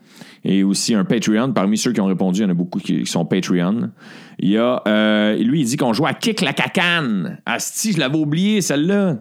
et 0.44 0.64
aussi 0.64 0.94
un 0.94 1.06
Patreon. 1.06 1.54
Parmi 1.54 1.78
ceux 1.78 1.94
qui 1.94 2.02
ont 2.02 2.06
répondu, 2.06 2.42
il 2.42 2.44
y 2.44 2.46
en 2.46 2.50
a 2.50 2.54
beaucoup 2.54 2.80
qui 2.80 3.06
sont 3.06 3.26
Patreon. 3.26 3.92
Il 4.40 4.50
y 4.50 4.58
a, 4.58 4.82
euh, 4.88 5.36
lui, 5.38 5.62
il 5.62 5.66
dit 5.66 5.78
qu'on 5.78 5.94
joue 5.94 6.06
à 6.06 6.14
Kick 6.14 6.42
la 6.42 6.54
cacane. 6.54 7.40
Asti, 7.46 7.94
je 7.94 8.00
l'avais 8.00 8.18
oublié, 8.18 8.62
celle-là. 8.62 9.20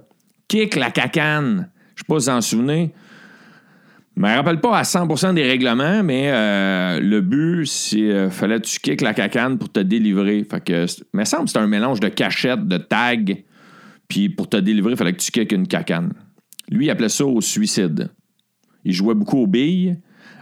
Kick 0.49 0.77
la 0.77 0.91
cacane. 0.91 1.71
Je 1.95 2.03
sais 2.03 2.07
pas 2.07 2.21
si 2.21 2.31
vous 2.31 2.37
en 2.37 2.41
souvenez. 2.41 2.95
Je 4.17 4.21
me 4.21 4.29
rappelle 4.29 4.61
pas 4.61 4.77
à 4.77 4.83
100% 4.83 5.35
des 5.35 5.43
règlements, 5.43 6.03
mais 6.03 6.31
euh, 6.31 7.01
le 7.01 7.21
but, 7.23 7.65
c'est 7.65 8.11
euh, 8.11 8.29
fallait 8.29 8.61
que 8.61 8.67
tu 8.67 8.79
kicks 8.79 9.01
la 9.01 9.15
cacane 9.15 9.59
pour 9.59 9.73
te 9.73 9.81
délivrer? 9.81 10.45
Fait 10.45 10.63
que, 10.63 10.87
me 11.15 11.25
semble 11.25 11.45
que 11.45 11.51
c'est 11.51 11.59
un 11.59 11.67
mélange 11.67 11.99
de 11.99 12.09
cachette, 12.09 12.67
de 12.67 12.77
tag, 12.77 13.43
puis 14.09 14.29
pour 14.29 14.51
te 14.51 14.59
délivrer, 14.59 14.93
il 14.93 14.97
fallait 14.99 15.15
que 15.15 15.23
tu 15.23 15.31
kicks 15.31 15.53
une 15.53 15.67
cacane. 15.67 16.13
Lui, 16.71 16.87
il 16.87 16.91
appelait 16.91 17.09
ça 17.09 17.25
au 17.25 17.41
suicide. 17.41 18.11
Il 18.85 18.93
jouait 18.93 19.15
beaucoup 19.15 19.39
aux 19.39 19.47
billes. 19.47 19.97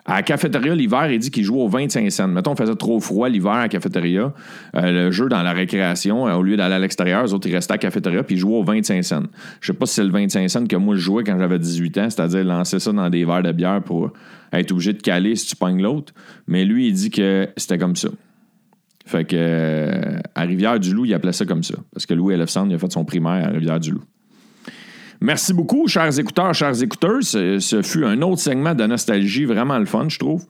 À 0.06 0.16
la 0.16 0.22
cafétéria, 0.22 0.74
l'hiver, 0.74 1.10
il 1.10 1.18
dit 1.18 1.30
qu'il 1.30 1.44
joue 1.44 1.58
aux 1.60 1.68
25 1.68 2.10
cents. 2.10 2.28
Mettons, 2.28 2.52
on 2.52 2.56
faisait 2.56 2.74
trop 2.74 3.00
froid 3.00 3.28
l'hiver 3.28 3.52
à 3.52 3.62
la 3.62 3.68
cafétéria. 3.68 4.32
Euh, 4.74 4.90
le 4.90 5.10
jeu 5.10 5.28
dans 5.28 5.42
la 5.42 5.52
récréation, 5.52 6.26
euh, 6.26 6.34
au 6.34 6.42
lieu 6.42 6.56
d'aller 6.56 6.74
à 6.74 6.78
l'extérieur, 6.78 7.22
les 7.24 7.34
autres, 7.34 7.48
ils 7.48 7.54
restaient 7.54 7.72
à 7.72 7.76
la 7.76 7.78
cafétéria 7.78 8.22
puis 8.22 8.36
ils 8.36 8.38
jouaient 8.38 8.56
aux 8.56 8.64
25 8.64 9.04
cents. 9.04 9.22
Je 9.60 9.66
sais 9.68 9.78
pas 9.78 9.86
si 9.86 9.94
c'est 9.94 10.04
le 10.04 10.10
25 10.10 10.48
cents 10.48 10.66
que 10.66 10.76
moi 10.76 10.94
je 10.96 11.00
jouais 11.00 11.24
quand 11.24 11.38
j'avais 11.38 11.58
18 11.58 11.98
ans, 11.98 12.10
c'est-à-dire 12.10 12.44
lancer 12.44 12.78
ça 12.78 12.92
dans 12.92 13.10
des 13.10 13.24
verres 13.24 13.42
de 13.42 13.52
bière 13.52 13.82
pour 13.82 14.12
être 14.52 14.72
obligé 14.72 14.92
de 14.92 15.02
caler 15.02 15.36
si 15.36 15.48
tu 15.48 15.56
pognes 15.56 15.82
l'autre. 15.82 16.12
Mais 16.48 16.64
lui, 16.64 16.88
il 16.88 16.94
dit 16.94 17.10
que 17.10 17.48
c'était 17.56 17.78
comme 17.78 17.96
ça. 17.96 18.08
Fait 19.06 19.24
que 19.24 19.36
euh, 19.36 20.20
à 20.34 20.42
Rivière-du-Loup, 20.42 21.04
il 21.04 21.14
appelait 21.14 21.32
ça 21.32 21.44
comme 21.44 21.62
ça. 21.62 21.74
Parce 21.92 22.06
que 22.06 22.14
Louis 22.14 22.34
Elefsand, 22.34 22.68
il 22.68 22.74
a 22.74 22.78
fait 22.78 22.92
son 22.92 23.04
primaire 23.04 23.48
à 23.48 23.50
Rivière-du-Loup. 23.50 24.02
Merci 25.22 25.52
beaucoup, 25.52 25.86
chers 25.86 26.18
écouteurs, 26.18 26.54
chers 26.54 26.82
écouteurs. 26.82 27.18
Ce, 27.22 27.82
fut 27.84 28.04
un 28.06 28.22
autre 28.22 28.40
segment 28.40 28.74
de 28.74 28.84
nostalgie 28.86 29.44
vraiment 29.44 29.78
le 29.78 29.84
fun, 29.84 30.08
je 30.08 30.18
trouve. 30.18 30.46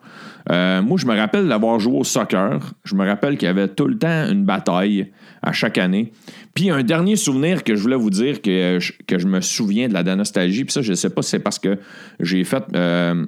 Euh, 0.51 0.81
moi, 0.81 0.97
je 0.97 1.07
me 1.07 1.17
rappelle 1.17 1.49
d'avoir 1.49 1.81
joué 1.81 1.99
au 1.99 2.05
soccer. 2.05 2.61
Je 2.85 2.95
me 2.95 3.05
rappelle 3.05 3.37
qu'il 3.37 3.47
y 3.47 3.51
avait 3.51 3.67
tout 3.67 3.87
le 3.89 3.99
temps 3.99 4.29
une 4.31 4.45
bataille 4.45 5.11
à 5.43 5.51
chaque 5.53 5.77
année. 5.77 6.13
Puis 6.55 6.71
un 6.71 6.85
dernier 6.85 7.17
souvenir 7.17 7.65
que 7.65 7.75
je 7.75 7.83
voulais 7.83 7.97
vous 7.97 8.11
dire 8.11 8.41
que, 8.43 8.79
je- 8.81 8.93
que 9.09 9.19
je 9.19 9.27
me 9.27 9.41
souviens 9.41 9.89
de 9.89 9.95
la 9.95 10.05
nostalgie, 10.15 10.65
puis 10.65 10.73
ça, 10.73 10.83
je 10.83 10.91
ne 10.91 10.97
sais 10.97 11.11
pas 11.11 11.23
si 11.23 11.31
c'est 11.31 11.41
parce 11.41 11.59
que 11.59 11.77
j'ai 12.21 12.45
fait 12.45 12.63
euh, 12.77 13.25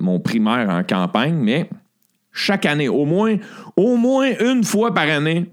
mon 0.00 0.20
primaire 0.20 0.70
en 0.70 0.82
campagne, 0.84 1.34
mais 1.34 1.68
chaque 2.32 2.64
année, 2.64 2.88
au 2.88 3.04
moins, 3.04 3.36
au 3.76 3.96
moins 3.96 4.30
une 4.40 4.64
fois 4.64 4.94
par 4.94 5.08
année, 5.08 5.50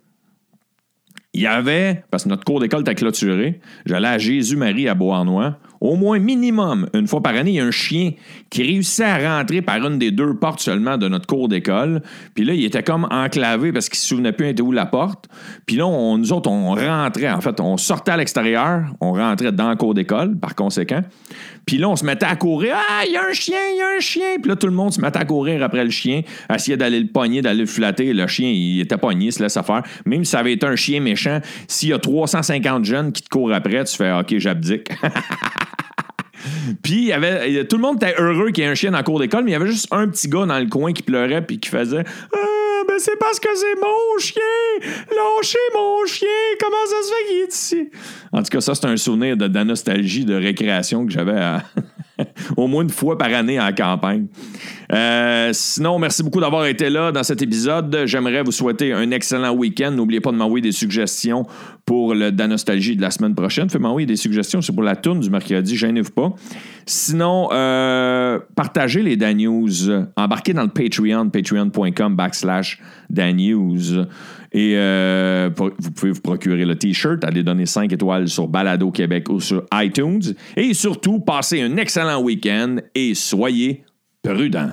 il 1.38 1.44
y 1.44 1.48
avait, 1.48 2.04
parce 2.10 2.24
que 2.24 2.30
notre 2.30 2.44
cours 2.44 2.60
d'école 2.60 2.82
était 2.82 2.96
clôturé, 2.96 3.60
j'allais 3.86 4.08
à 4.08 4.18
Jésus-Marie 4.18 4.90
à 4.90 4.96
Beauharnois. 4.96 5.58
Au 5.80 5.96
moins, 5.96 6.18
minimum, 6.18 6.90
une 6.96 7.08
fois 7.08 7.22
par 7.22 7.36
année, 7.36 7.52
il 7.52 7.56
y 7.58 7.60
a 7.60 7.66
un 7.66 7.70
chien 7.70 8.14
qui 8.50 8.64
réussissait 8.64 9.04
à 9.04 9.38
rentrer 9.38 9.62
par 9.62 9.76
une 9.86 10.00
des 10.00 10.10
deux 10.10 10.34
portes 10.34 10.60
seulement 10.60 10.98
de 10.98 11.08
notre 11.08 11.28
cours 11.28 11.48
d'école. 11.48 12.02
Puis 12.34 12.44
là, 12.44 12.54
il 12.54 12.66
était 12.66 12.82
comme 12.82 13.08
enclavé 13.12 13.72
parce 13.72 13.88
qu'il 13.88 13.98
ne 13.98 14.02
se 14.02 14.08
souvenait 14.08 14.32
plus 14.32 14.48
était 14.48 14.64
où 14.64 14.72
la 14.72 14.88
porte. 14.88 15.30
Puis 15.68 15.76
là, 15.76 15.86
nous 16.18 16.34
autres, 16.34 16.50
on 16.50 16.74
rentrait, 16.74 17.30
en 17.30 17.42
fait, 17.42 17.60
on 17.60 17.78
sortait 17.78 18.14
à 18.14 18.18
l'extérieur, 18.18 18.86
on 19.00 19.14
rentrait 19.14 19.52
dans 19.52 19.70
le 19.70 19.76
cours 19.76 19.94
d'école, 19.94 20.36
par 20.40 20.56
conséquent. 20.56 21.02
Puis 21.68 21.78
là, 21.78 21.90
on 21.90 21.96
se 21.96 22.06
mettait 22.06 22.26
à 22.26 22.36
courir. 22.36 22.74
Ah, 22.76 23.04
il 23.06 23.14
y 23.14 23.18
a 23.18 23.22
un 23.30 23.34
chien, 23.34 23.60
il 23.74 23.78
y 23.78 23.82
a 23.82 23.98
un 23.98 24.00
chien. 24.00 24.38
Puis 24.42 24.50
là, 24.50 24.56
tout 24.56 24.68
le 24.68 24.74
monde 24.74 24.94
se 24.94 25.02
mettait 25.02 25.20
à 25.20 25.26
courir 25.26 25.62
après 25.62 25.84
le 25.84 25.92
chien, 25.92 26.22
essayer 26.52 26.78
d'aller 26.78 27.02
le 27.02 27.08
pogner, 27.08 27.44
d'aller 27.44 27.60
le 27.60 27.66
flatter. 27.68 28.14
Le 28.14 28.26
chien, 28.26 28.50
il 28.50 28.80
était 28.80 28.98
pogné, 28.98 29.28
il 29.28 29.34
se 29.34 29.44
laisse 29.44 29.54
faire. 29.54 29.84
Même 30.06 30.24
si 30.24 30.32
ça 30.32 30.40
avait 30.40 30.54
été 30.54 30.66
un 30.66 30.76
chien 30.76 31.02
méchant, 31.02 31.27
s'il 31.68 31.90
y 31.90 31.94
a 31.94 32.00
350 32.00 32.86
jeunes 32.86 33.12
qui 33.12 33.22
te 33.24 33.30
courent 33.30 33.54
après, 33.54 33.84
tu 33.84 33.96
fais 33.96 34.12
OK, 34.12 34.38
j'abdique. 34.38 34.90
Puis 36.84 36.94
il 36.96 37.06
y 37.06 37.14
avait, 37.14 37.66
tout 37.66 37.78
le 37.78 37.82
monde 37.82 38.02
était 38.02 38.16
heureux 38.22 38.52
qu'il 38.52 38.64
y 38.64 38.68
ait 38.68 38.70
un 38.70 38.76
chien 38.76 38.92
dans 38.92 38.98
la 38.98 39.04
cour 39.04 39.20
d'école, 39.20 39.44
mais 39.44 39.52
il 39.52 39.54
y 39.54 39.58
avait 39.58 39.68
juste 39.68 39.88
un 39.92 40.08
petit 40.08 40.28
gars 40.30 40.46
dans 40.46 40.60
le 40.60 40.68
coin 40.68 40.94
qui 40.94 41.02
pleurait 41.04 41.42
puis 41.46 41.60
qui 41.60 41.70
faisait 41.70 42.04
Ah, 42.34 42.82
ben 42.88 42.96
c'est 43.00 43.18
parce 43.20 43.40
que 43.40 43.50
c'est 43.56 43.82
mon 43.82 44.20
chien! 44.20 44.42
Lâchez 45.10 45.58
mon 45.74 46.06
chien! 46.06 46.28
Comment 46.60 46.86
ça 46.86 46.96
se 47.04 47.08
fait 47.14 47.28
qu'il 47.28 47.42
est 47.44 47.54
ici? 47.54 47.90
En 48.32 48.44
tout 48.44 48.50
cas, 48.50 48.62
ça, 48.62 48.76
c'est 48.76 48.86
un 48.86 48.96
souvenir 48.98 49.36
de, 49.36 49.48
de 49.48 49.54
la 49.54 49.64
nostalgie, 49.66 50.26
de 50.26 50.36
récréation 50.36 51.06
que 51.06 51.12
j'avais 51.12 51.40
à- 51.40 51.64
au 52.56 52.68
moins 52.68 52.84
une 52.84 52.90
fois 52.90 53.18
par 53.18 53.34
année 53.34 53.60
en 53.60 53.72
campagne. 53.74 54.28
Euh, 54.94 55.50
sinon, 55.54 56.00
merci 56.00 56.24
beaucoup 56.24 56.40
d'avoir 56.40 56.66
été 56.66 56.90
là 56.90 57.12
dans 57.12 57.24
cet 57.24 57.42
épisode. 57.42 58.04
J'aimerais 58.06 58.44
vous 58.44 58.52
souhaiter 58.52 58.94
un 58.94 59.12
excellent 59.12 59.54
week-end. 59.54 59.92
N'oubliez 59.92 60.22
pas 60.22 60.32
de 60.32 60.38
m'envoyer 60.38 60.62
des 60.62 60.72
suggestions 60.72 61.46
pour 61.86 62.16
la 62.16 62.32
nostalgie 62.32 62.96
de 62.96 63.02
la 63.02 63.12
semaine 63.12 63.36
prochaine. 63.36 63.70
Faites 63.70 63.82
m'envoyer 63.82 64.06
des 64.06 64.16
suggestions. 64.16 64.62
C'est 64.62 64.74
pour 64.74 64.84
la 64.84 64.96
tourne 64.96 65.20
du 65.20 65.30
mercredi. 65.30 65.76
Gênez-vous 65.76 66.12
pas. 66.12 66.34
Sinon, 66.86 67.50
euh, 68.38 68.46
partagez 68.56 69.02
les 69.02 69.18
Dan 69.18 69.38
News. 69.38 69.90
Embarquez 70.16 70.54
dans 70.54 70.64
le 70.64 70.70
Patreon, 70.70 71.30
patreon.com 71.30 72.16
backslash 72.16 72.80
Dan 73.10 73.38
News. 73.38 74.06
Et 74.52 74.74
euh, 74.76 75.50
vous 75.56 75.92
pouvez 75.92 76.12
vous 76.12 76.22
procurer 76.22 76.66
le 76.66 76.76
T-shirt, 76.76 77.24
allez 77.24 77.44
donner 77.44 77.66
5 77.66 77.92
étoiles 77.92 78.28
sur 78.28 78.48
Balado 78.48 78.92
Québec 78.92 79.30
ou 79.30 79.40
sur 79.40 79.66
iTunes. 79.74 80.22
Et 80.56 80.74
surtout, 80.74 81.20
passez 81.20 81.62
un 81.62 81.78
excellent 81.78 82.22
week-end 82.22 82.78
et 82.96 83.14
soyez 83.14 83.84
prudents. 84.24 84.72